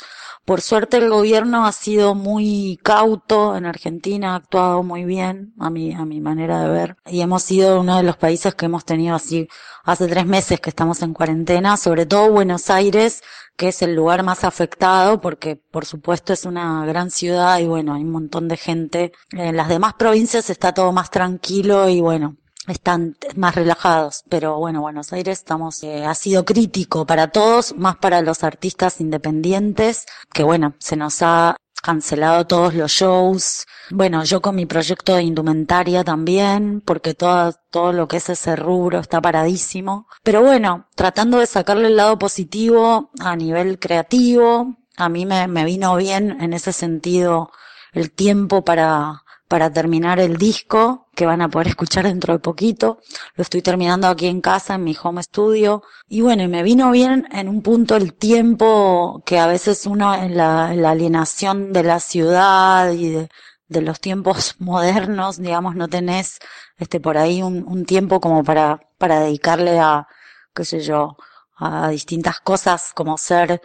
Por 0.50 0.62
suerte 0.62 0.96
el 0.96 1.08
gobierno 1.08 1.64
ha 1.64 1.70
sido 1.70 2.16
muy 2.16 2.80
cauto 2.82 3.56
en 3.56 3.66
Argentina, 3.66 4.32
ha 4.32 4.34
actuado 4.34 4.82
muy 4.82 5.04
bien 5.04 5.54
a 5.60 5.70
mi, 5.70 5.94
a 5.94 6.04
mi 6.04 6.20
manera 6.20 6.60
de 6.64 6.68
ver. 6.68 6.96
Y 7.06 7.20
hemos 7.20 7.44
sido 7.44 7.80
uno 7.80 7.96
de 7.98 8.02
los 8.02 8.16
países 8.16 8.56
que 8.56 8.66
hemos 8.66 8.84
tenido 8.84 9.14
así 9.14 9.46
hace 9.84 10.08
tres 10.08 10.26
meses 10.26 10.58
que 10.58 10.70
estamos 10.70 11.02
en 11.02 11.14
cuarentena, 11.14 11.76
sobre 11.76 12.04
todo 12.04 12.32
Buenos 12.32 12.68
Aires, 12.68 13.22
que 13.56 13.68
es 13.68 13.80
el 13.82 13.94
lugar 13.94 14.24
más 14.24 14.42
afectado 14.42 15.20
porque 15.20 15.54
por 15.54 15.84
supuesto 15.84 16.32
es 16.32 16.44
una 16.44 16.84
gran 16.84 17.12
ciudad 17.12 17.60
y 17.60 17.68
bueno, 17.68 17.94
hay 17.94 18.02
un 18.02 18.10
montón 18.10 18.48
de 18.48 18.56
gente. 18.56 19.12
En 19.30 19.56
las 19.56 19.68
demás 19.68 19.94
provincias 19.94 20.50
está 20.50 20.74
todo 20.74 20.90
más 20.90 21.12
tranquilo 21.12 21.88
y 21.88 22.00
bueno, 22.00 22.38
están 22.70 23.16
más 23.36 23.54
relajados, 23.54 24.24
pero 24.28 24.58
bueno, 24.58 24.80
Buenos 24.80 25.12
Aires 25.12 25.38
estamos, 25.38 25.82
eh, 25.82 26.04
ha 26.04 26.14
sido 26.14 26.44
crítico 26.44 27.06
para 27.06 27.28
todos, 27.28 27.74
más 27.76 27.96
para 27.96 28.22
los 28.22 28.44
artistas 28.44 29.00
independientes, 29.00 30.06
que 30.32 30.42
bueno, 30.42 30.74
se 30.78 30.96
nos 30.96 31.22
ha 31.22 31.56
cancelado 31.82 32.46
todos 32.46 32.74
los 32.74 32.90
shows. 32.90 33.66
Bueno, 33.90 34.24
yo 34.24 34.40
con 34.40 34.54
mi 34.54 34.66
proyecto 34.66 35.14
de 35.14 35.22
indumentaria 35.22 36.04
también, 36.04 36.80
porque 36.82 37.14
todo, 37.14 37.52
todo 37.70 37.92
lo 37.92 38.06
que 38.06 38.18
es 38.18 38.28
ese 38.28 38.56
rubro 38.56 39.00
está 39.00 39.20
paradísimo. 39.20 40.06
Pero 40.22 40.42
bueno, 40.42 40.86
tratando 40.94 41.38
de 41.38 41.46
sacarle 41.46 41.88
el 41.88 41.96
lado 41.96 42.18
positivo 42.18 43.10
a 43.20 43.34
nivel 43.36 43.78
creativo, 43.78 44.76
a 44.96 45.08
mí 45.08 45.26
me, 45.26 45.48
me 45.48 45.64
vino 45.64 45.96
bien 45.96 46.40
en 46.40 46.52
ese 46.52 46.72
sentido 46.72 47.50
el 47.92 48.12
tiempo 48.12 48.64
para, 48.64 49.22
para 49.50 49.72
terminar 49.72 50.20
el 50.20 50.36
disco 50.36 51.08
que 51.16 51.26
van 51.26 51.42
a 51.42 51.48
poder 51.48 51.66
escuchar 51.66 52.04
dentro 52.04 52.32
de 52.32 52.38
poquito. 52.38 53.00
Lo 53.34 53.42
estoy 53.42 53.62
terminando 53.62 54.06
aquí 54.06 54.28
en 54.28 54.40
casa, 54.40 54.76
en 54.76 54.84
mi 54.84 54.96
home 55.02 55.24
studio. 55.24 55.82
Y 56.08 56.20
bueno, 56.20 56.44
y 56.44 56.48
me 56.48 56.62
vino 56.62 56.92
bien 56.92 57.26
en 57.32 57.48
un 57.48 57.60
punto 57.60 57.96
el 57.96 58.14
tiempo 58.14 59.24
que 59.26 59.40
a 59.40 59.48
veces 59.48 59.86
uno 59.86 60.14
en 60.14 60.36
la, 60.36 60.72
la 60.76 60.90
alienación 60.92 61.72
de 61.72 61.82
la 61.82 61.98
ciudad 61.98 62.92
y 62.92 63.10
de, 63.10 63.28
de, 63.66 63.80
los 63.82 63.98
tiempos 63.98 64.54
modernos, 64.60 65.38
digamos, 65.38 65.74
no 65.74 65.88
tenés 65.88 66.38
este 66.78 67.00
por 67.00 67.18
ahí 67.18 67.42
un, 67.42 67.64
un 67.66 67.84
tiempo 67.86 68.20
como 68.20 68.44
para, 68.44 68.78
para 68.98 69.18
dedicarle 69.18 69.80
a, 69.80 70.06
qué 70.54 70.64
sé 70.64 70.80
yo, 70.80 71.16
a 71.56 71.88
distintas 71.88 72.38
cosas 72.38 72.92
como 72.94 73.18
ser, 73.18 73.60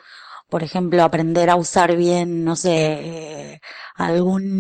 por 0.50 0.64
ejemplo, 0.64 1.04
aprender 1.04 1.52
a 1.52 1.58
usar 1.58 1.96
bien, 1.96 2.44
no 2.44 2.56
sé, 2.56 2.72
eh, 2.74 3.62
algún 3.96 4.60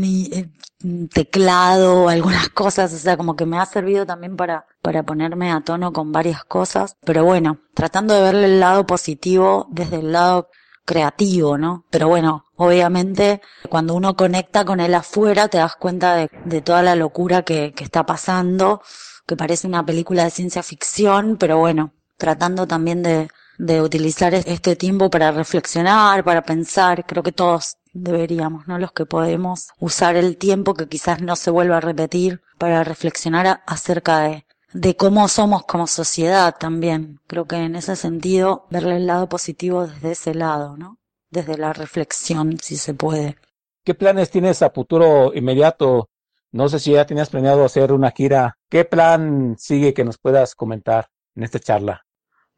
teclado, 1.13 2.09
algunas 2.09 2.49
cosas, 2.49 2.93
o 2.93 2.97
sea, 2.97 3.17
como 3.17 3.35
que 3.35 3.45
me 3.45 3.57
ha 3.57 3.65
servido 3.65 4.05
también 4.05 4.35
para, 4.35 4.65
para 4.81 5.03
ponerme 5.03 5.51
a 5.51 5.61
tono 5.61 5.93
con 5.93 6.11
varias 6.11 6.43
cosas, 6.43 6.97
pero 7.03 7.23
bueno, 7.23 7.59
tratando 7.73 8.13
de 8.13 8.21
verle 8.21 8.45
el 8.45 8.59
lado 8.59 8.85
positivo 8.85 9.67
desde 9.71 9.97
el 9.97 10.11
lado 10.11 10.49
creativo, 10.85 11.57
¿no? 11.57 11.85
Pero 11.89 12.07
bueno, 12.07 12.45
obviamente 12.55 13.41
cuando 13.69 13.95
uno 13.95 14.15
conecta 14.15 14.65
con 14.65 14.79
el 14.79 14.93
afuera 14.93 15.47
te 15.47 15.57
das 15.57 15.75
cuenta 15.75 16.15
de, 16.15 16.29
de 16.45 16.61
toda 16.61 16.83
la 16.83 16.95
locura 16.95 17.41
que, 17.41 17.73
que 17.73 17.83
está 17.83 18.05
pasando, 18.05 18.81
que 19.25 19.35
parece 19.35 19.67
una 19.67 19.85
película 19.85 20.23
de 20.25 20.29
ciencia 20.29 20.61
ficción, 20.61 21.37
pero 21.37 21.57
bueno, 21.57 21.93
tratando 22.17 22.67
también 22.67 23.01
de, 23.01 23.29
de 23.57 23.81
utilizar 23.81 24.33
este 24.33 24.75
tiempo 24.75 25.09
para 25.09 25.31
reflexionar, 25.31 26.23
para 26.23 26.43
pensar, 26.43 27.05
creo 27.05 27.23
que 27.23 27.31
todos 27.31 27.77
deberíamos, 27.95 28.67
¿no? 28.67 28.77
Los 28.77 28.91
que 28.91 29.05
podemos 29.05 29.69
usar 29.79 30.15
el 30.15 30.37
tiempo 30.37 30.73
que 30.75 30.87
quizás 30.87 31.21
no 31.21 31.35
se 31.35 31.49
vuelva 31.49 31.77
a 31.77 31.81
repetir 31.81 32.41
para 32.59 32.83
reflexionar 32.83 33.63
acerca 33.65 34.19
de, 34.19 34.45
de 34.73 34.95
cómo 34.95 35.27
somos 35.27 35.65
como 35.65 35.87
sociedad 35.87 36.55
también. 36.59 37.21
Creo 37.25 37.45
que 37.45 37.55
en 37.55 37.75
ese 37.75 37.95
sentido, 37.95 38.67
verle 38.69 38.97
el 38.97 39.07
lado 39.07 39.27
positivo 39.29 39.87
desde 39.87 40.11
ese 40.11 40.35
lado, 40.35 40.77
¿no? 40.77 40.99
Desde 41.31 41.57
la 41.57 41.73
reflexión, 41.73 42.57
si 42.61 42.77
se 42.77 42.93
puede. 42.93 43.37
¿Qué 43.83 43.95
planes 43.95 44.29
tienes 44.29 44.61
a 44.61 44.69
futuro 44.69 45.33
inmediato? 45.33 46.09
No 46.51 46.69
sé 46.69 46.79
si 46.79 46.91
ya 46.91 47.05
tenías 47.05 47.29
planeado 47.29 47.65
hacer 47.65 47.91
una 47.91 48.11
gira. 48.11 48.57
¿Qué 48.69 48.85
plan 48.85 49.55
sigue 49.57 49.93
que 49.93 50.05
nos 50.05 50.17
puedas 50.17 50.55
comentar 50.55 51.07
en 51.35 51.43
esta 51.43 51.59
charla? 51.59 52.04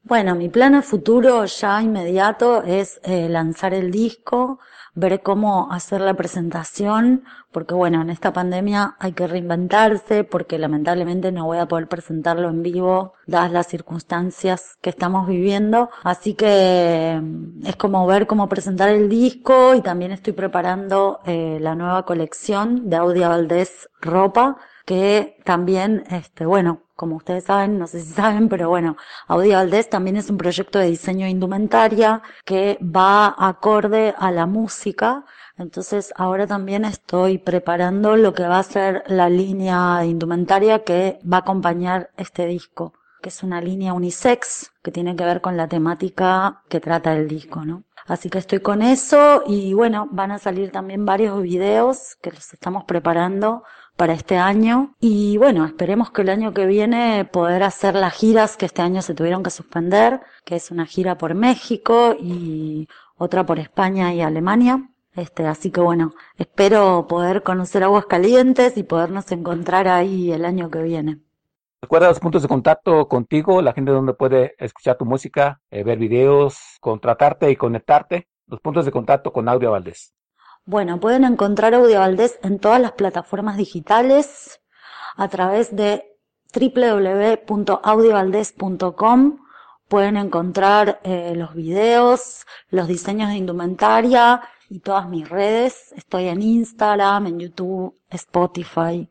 Bueno, 0.03 0.35
mi 0.35 0.47
plan 0.47 0.73
a 0.73 0.81
futuro 0.81 1.43
ya 1.45 1.81
inmediato 1.81 2.63
es 2.63 2.99
eh, 3.03 3.27
lanzar 3.27 3.73
el 3.73 3.91
disco, 3.91 4.59
ver 4.95 5.21
cómo 5.21 5.69
hacer 5.71 5.99
la 5.99 6.13
presentación, 6.13 7.25
porque 7.51 7.73
bueno, 7.75 8.01
en 8.01 8.09
esta 8.09 8.31
pandemia 8.31 8.95
hay 8.99 9.11
que 9.11 9.27
reinventarse, 9.27 10.23
porque 10.23 10.57
lamentablemente 10.57 11.31
no 11.33 11.45
voy 11.45 11.57
a 11.57 11.67
poder 11.67 11.87
presentarlo 11.87 12.49
en 12.49 12.63
vivo, 12.63 13.13
dadas 13.25 13.51
las 13.51 13.67
circunstancias 13.67 14.77
que 14.81 14.89
estamos 14.89 15.27
viviendo. 15.27 15.89
Así 16.03 16.35
que 16.35 17.19
mm, 17.21 17.67
es 17.67 17.75
como 17.75 18.07
ver 18.07 18.27
cómo 18.27 18.47
presentar 18.47 18.89
el 18.89 19.09
disco 19.09 19.75
y 19.75 19.81
también 19.81 20.11
estoy 20.13 20.31
preparando 20.33 21.19
eh, 21.25 21.57
la 21.59 21.75
nueva 21.75 22.05
colección 22.05 22.89
de 22.89 22.95
Audia 22.95 23.27
Valdés 23.27 23.89
Ropa, 23.99 24.57
que 24.87 25.35
también, 25.43 26.05
este, 26.11 26.45
bueno, 26.45 26.83
como 26.95 27.17
ustedes 27.17 27.43
saben, 27.43 27.77
no 27.77 27.87
sé 27.87 27.99
si 27.99 28.13
saben, 28.13 28.47
pero 28.47 28.69
bueno, 28.69 28.95
Audia 29.27 29.57
Valdés 29.57 29.89
también 29.89 30.15
es 30.15 30.29
un 30.29 30.37
proyecto 30.37 30.79
de 30.79 30.87
diseño 30.87 31.25
de 31.25 31.31
indumentaria 31.31 32.21
que 32.45 32.79
va 32.81 33.35
acorde 33.37 34.15
a 34.17 34.31
la 34.31 34.45
música. 34.45 35.25
Entonces 35.57 36.13
ahora 36.15 36.47
también 36.47 36.85
estoy 36.85 37.37
preparando 37.37 38.15
lo 38.15 38.33
que 38.33 38.47
va 38.47 38.59
a 38.59 38.63
ser 38.63 39.03
la 39.07 39.27
línea 39.29 39.97
de 39.99 40.07
indumentaria 40.07 40.85
que 40.85 41.19
va 41.21 41.37
a 41.37 41.41
acompañar 41.41 42.09
este 42.15 42.45
disco, 42.45 42.93
que 43.21 43.27
es 43.27 43.43
una 43.43 43.59
línea 43.59 43.91
unisex 43.91 44.71
que 44.81 44.91
tiene 44.91 45.17
que 45.17 45.25
ver 45.25 45.41
con 45.41 45.57
la 45.57 45.67
temática 45.67 46.63
que 46.69 46.79
trata 46.79 47.13
el 47.13 47.27
disco, 47.27 47.65
¿no? 47.65 47.83
Así 48.05 48.29
que 48.29 48.37
estoy 48.37 48.61
con 48.61 48.81
eso 48.81 49.43
y 49.45 49.73
bueno, 49.73 50.07
van 50.11 50.31
a 50.31 50.39
salir 50.39 50.71
también 50.71 51.05
varios 51.05 51.41
videos 51.41 52.15
que 52.21 52.31
los 52.31 52.53
estamos 52.53 52.85
preparando 52.85 53.63
para 53.97 54.13
este 54.13 54.37
año 54.37 54.95
y 55.01 55.37
bueno, 55.37 55.65
esperemos 55.65 56.11
que 56.11 56.21
el 56.21 56.29
año 56.29 56.53
que 56.53 56.65
viene 56.67 57.25
poder 57.25 57.63
hacer 57.63 57.95
las 57.95 58.13
giras 58.13 58.55
que 58.55 58.67
este 58.67 58.83
año 58.83 59.01
se 59.01 59.15
tuvieron 59.15 59.43
que 59.43 59.49
suspender, 59.49 60.21
que 60.45 60.55
es 60.55 60.71
una 60.71 60.85
gira 60.85 61.17
por 61.17 61.33
México 61.33 62.15
y 62.17 62.87
otra 63.17 63.45
por 63.45 63.59
España 63.59 64.13
y 64.13 64.21
Alemania. 64.21 64.89
Este, 65.15 65.47
así 65.47 65.71
que 65.71 65.81
bueno, 65.81 66.13
espero 66.37 67.07
poder 67.09 67.41
conocer 67.41 67.83
Aguas 67.83 68.05
Calientes 68.05 68.77
y 68.77 68.83
podernos 68.83 69.31
encontrar 69.31 69.87
ahí 69.87 70.31
el 70.31 70.45
año 70.45 70.69
que 70.69 70.83
viene. 70.83 71.17
Recuerda 71.81 72.09
los 72.09 72.19
puntos 72.19 72.43
de 72.43 72.47
contacto 72.47 73.07
contigo, 73.07 73.61
la 73.63 73.73
gente 73.73 73.91
donde 73.91 74.13
puede 74.13 74.55
escuchar 74.59 74.97
tu 74.97 75.05
música, 75.05 75.59
eh, 75.71 75.83
ver 75.83 75.97
videos, 75.97 76.77
contratarte 76.79 77.49
y 77.49 77.55
conectarte. 77.55 78.27
Los 78.45 78.61
puntos 78.61 78.85
de 78.85 78.91
contacto 78.91 79.33
con 79.33 79.49
Audio 79.49 79.71
Valdés. 79.71 80.13
Bueno, 80.67 80.99
pueden 80.99 81.23
encontrar 81.23 81.73
Audio 81.73 81.97
Valdés 81.99 82.37
en 82.43 82.59
todas 82.59 82.79
las 82.81 82.91
plataformas 82.91 83.55
digitales 83.55 84.59
a 85.15 85.29
través 85.29 85.73
de 85.73 86.03
www.audiovaldés.com. 86.53 89.37
Pueden 89.87 90.17
encontrar 90.17 90.99
eh, 91.03 91.35
los 91.37 91.53
videos, 91.53 92.45
los 92.69 92.89
diseños 92.89 93.29
de 93.29 93.37
indumentaria 93.37 94.41
y 94.69 94.79
todas 94.79 95.07
mis 95.07 95.29
redes. 95.29 95.93
Estoy 95.93 96.27
en 96.27 96.41
Instagram, 96.41 97.27
en 97.27 97.39
YouTube, 97.39 97.97
Spotify, 98.09 99.09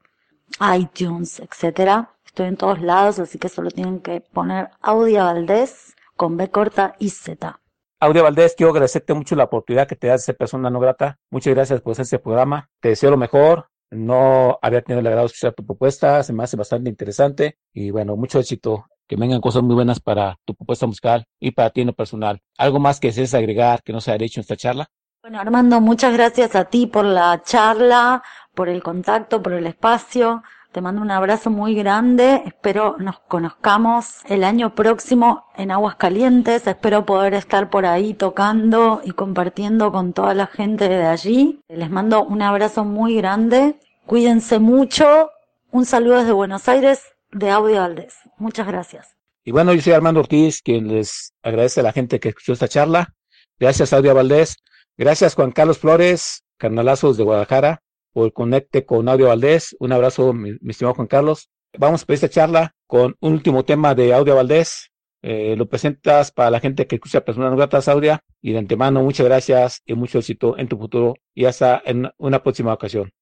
iTunes, 0.79 1.41
etcétera. 1.41 2.11
Estoy 2.27 2.49
en 2.49 2.59
todos 2.59 2.83
lados, 2.83 3.19
así 3.19 3.39
que 3.39 3.49
solo 3.49 3.71
tienen 3.71 4.01
que 4.01 4.21
poner 4.21 4.73
Audio 4.83 5.25
Valdés 5.25 5.97
con 6.17 6.37
B 6.37 6.51
corta 6.51 6.97
y 6.99 7.09
Z. 7.09 7.59
Audio 8.07 8.23
Valdés, 8.23 8.55
quiero 8.57 8.71
agradecerte 8.71 9.15
mucho 9.15 9.35
la 9.35 9.43
oportunidad 9.43 9.89
que 9.89 9.97
te 9.97 10.07
das 10.07 10.21
de 10.21 10.27
ser 10.27 10.37
persona 10.37 10.71
no 10.71 10.79
grata. 10.79 11.19
Muchas 11.29 11.53
gracias 11.53 11.81
por 11.81 11.91
hacer 11.91 12.05
este 12.05 12.21
programa. 12.21 12.71
Te 12.79 12.91
deseo 12.91 13.11
lo 13.11 13.17
mejor. 13.17 13.69
No 13.91 14.61
había 14.63 14.81
tenido 14.83 15.01
el 15.01 15.09
agrado 15.09 15.27
de 15.27 15.33
escuchar 15.33 15.55
tu 15.55 15.67
propuesta, 15.67 16.23
se 16.23 16.33
me 16.33 16.45
hace 16.45 16.57
bastante 16.57 16.89
interesante 16.89 17.59
y 17.73 17.91
bueno, 17.91 18.15
mucho 18.15 18.39
éxito. 18.39 18.87
Que 19.09 19.17
vengan 19.17 19.41
cosas 19.41 19.65
muy 19.65 19.75
buenas 19.75 19.99
para 19.99 20.39
tu 20.45 20.55
propuesta 20.55 20.87
musical 20.87 21.25
y 21.41 21.51
para 21.51 21.71
ti 21.71 21.81
en 21.81 21.89
lo 21.89 21.95
personal. 21.95 22.41
¿Algo 22.57 22.79
más 22.79 23.01
que 23.01 23.09
desees 23.09 23.35
agregar 23.35 23.83
que 23.83 23.93
no 23.93 24.01
se 24.01 24.13
haya 24.13 24.19
dicho 24.19 24.39
en 24.39 24.43
esta 24.43 24.57
charla? 24.57 24.87
Bueno, 25.21 25.41
Armando, 25.41 25.81
muchas 25.81 26.13
gracias 26.13 26.55
a 26.55 26.67
ti 26.67 26.87
por 26.87 27.05
la 27.05 27.43
charla, 27.43 28.23
por 28.55 28.69
el 28.69 28.85
contacto, 28.85 29.43
por 29.43 29.53
el 29.53 29.67
espacio. 29.67 30.45
Te 30.77 30.83
mando 30.83 31.01
un 31.01 31.11
abrazo 31.11 31.49
muy 31.49 31.75
grande. 31.75 32.43
Espero 32.45 32.97
nos 32.99 33.19
conozcamos 33.21 34.19
el 34.29 34.45
año 34.45 34.75
próximo 34.75 35.47
en 35.57 35.71
Aguas 35.71 35.97
Calientes. 35.97 36.67
Espero 36.67 37.07
poder 37.07 37.33
estar 37.33 37.71
por 37.71 37.87
ahí 37.87 38.13
tocando 38.13 39.01
y 39.03 39.13
compartiendo 39.13 39.91
con 39.91 40.13
toda 40.13 40.35
la 40.35 40.47
gente 40.47 40.87
de 40.91 41.07
allí. 41.07 41.61
Les 41.69 41.89
mando 41.89 42.23
un 42.27 42.43
abrazo 42.43 42.85
muy 42.85 43.17
grande. 43.17 43.77
Cuídense 44.05 44.59
mucho. 44.59 45.31
Un 45.71 45.87
saludo 45.87 46.19
desde 46.19 46.33
Buenos 46.33 46.69
Aires 46.69 47.01
de 47.33 47.49
Audio 47.49 47.77
Valdés. 47.77 48.15
Muchas 48.37 48.67
gracias. 48.67 49.17
Y 49.45 49.53
bueno, 49.53 49.73
yo 49.73 49.81
soy 49.81 49.95
Armando 49.95 50.21
Ortiz, 50.21 50.61
quien 50.61 50.89
les 50.89 51.33
agradece 51.43 51.81
a 51.81 51.85
la 51.85 51.93
gente 51.93 52.21
que 52.21 52.29
escuchó 52.29 52.53
esta 52.53 52.69
charla. 52.69 53.15
Gracias, 53.59 53.95
Audio 53.95 54.15
Valdés. 54.15 54.59
Gracias, 54.99 55.37
Juan 55.37 55.53
Carlos 55.53 55.79
Flores, 55.79 56.45
Carnalazos 56.59 57.17
de 57.17 57.25
Guadalajara, 57.25 57.81
por 58.17 58.33
conecte 58.33 58.87
con 58.87 59.11
Audio 59.11 59.27
Valdés. 59.27 59.77
Un 59.79 59.93
abrazo, 59.93 60.33
mi, 60.33 60.57
estimado 60.71 60.95
Juan 60.95 61.07
Carlos. 61.07 61.51
Vamos 61.79 62.07
por 62.07 62.15
esta 62.15 62.31
charla 62.31 62.75
con 62.87 63.15
un 63.21 63.35
último 63.35 63.63
tema 63.67 63.95
de 63.95 64.15
Audio 64.15 64.35
Valdés. 64.35 64.91
Eh, 65.21 65.55
lo 65.55 65.69
presentas 65.69 66.33
para 66.33 66.51
la 66.51 66.59
gente 66.59 66.87
que 66.87 66.95
escucha 66.95 67.27
Personas 67.27 67.51
No 67.51 67.59
Gratas, 67.59 67.89
Audia. 67.89 68.21
Y 68.41 68.53
de 68.53 68.59
antemano, 68.61 69.03
muchas 69.03 69.27
gracias 69.27 69.83
y 69.85 69.93
mucho 69.93 70.21
éxito 70.21 70.57
en 70.57 70.67
tu 70.67 70.79
futuro 70.79 71.17
y 71.35 71.45
hasta 71.45 71.83
en 71.85 72.11
una 72.17 72.43
próxima 72.43 72.73
ocasión. 72.73 73.13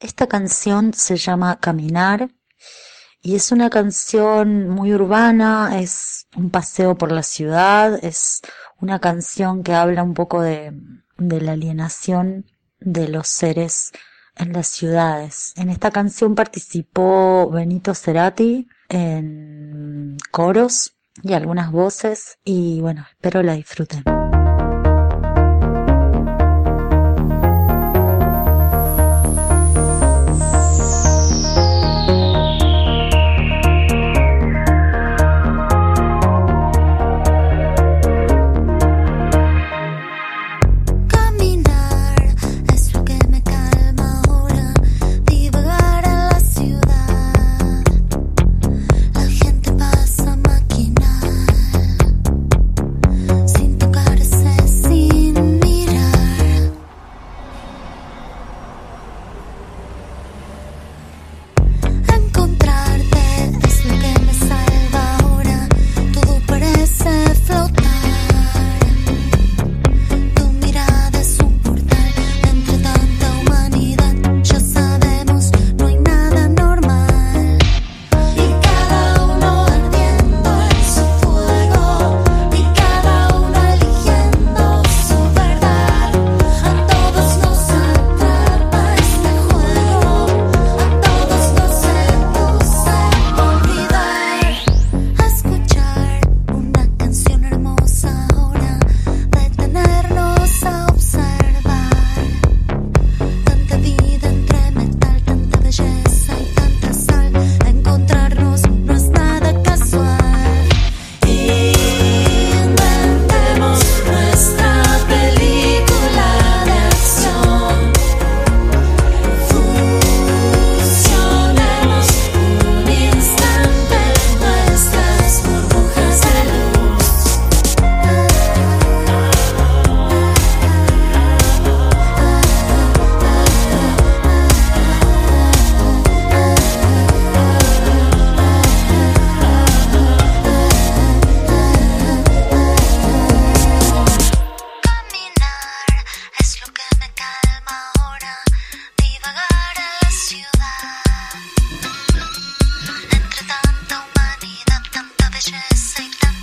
Esta 0.00 0.26
canción 0.26 0.94
se 0.94 1.18
llama 1.18 1.60
Caminar 1.60 2.30
y 3.20 3.34
es 3.34 3.52
una 3.52 3.68
canción 3.68 4.70
muy 4.70 4.94
urbana, 4.94 5.78
es 5.78 6.26
un 6.34 6.48
paseo 6.48 6.96
por 6.96 7.12
la 7.12 7.22
ciudad, 7.22 8.02
es 8.02 8.40
una 8.80 8.98
canción 8.98 9.62
que 9.62 9.74
habla 9.74 10.02
un 10.02 10.14
poco 10.14 10.40
de, 10.40 10.72
de 11.18 11.40
la 11.42 11.52
alienación 11.52 12.46
de 12.80 13.08
los 13.08 13.28
seres 13.28 13.92
en 14.38 14.52
las 14.52 14.68
ciudades. 14.68 15.52
En 15.56 15.68
esta 15.68 15.90
canción 15.90 16.34
participó 16.34 17.50
Benito 17.50 17.94
Cerati 17.94 18.68
en 18.88 20.16
coros 20.30 20.94
y 21.22 21.32
algunas 21.34 21.70
voces 21.70 22.38
y 22.44 22.80
bueno, 22.80 23.06
espero 23.10 23.42
la 23.42 23.54
disfruten. 23.54 24.17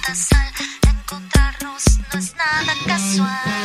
encontrarnos 0.07 1.83
no 2.13 2.19
es 2.19 2.35
nada 2.35 2.73
casual. 2.85 3.64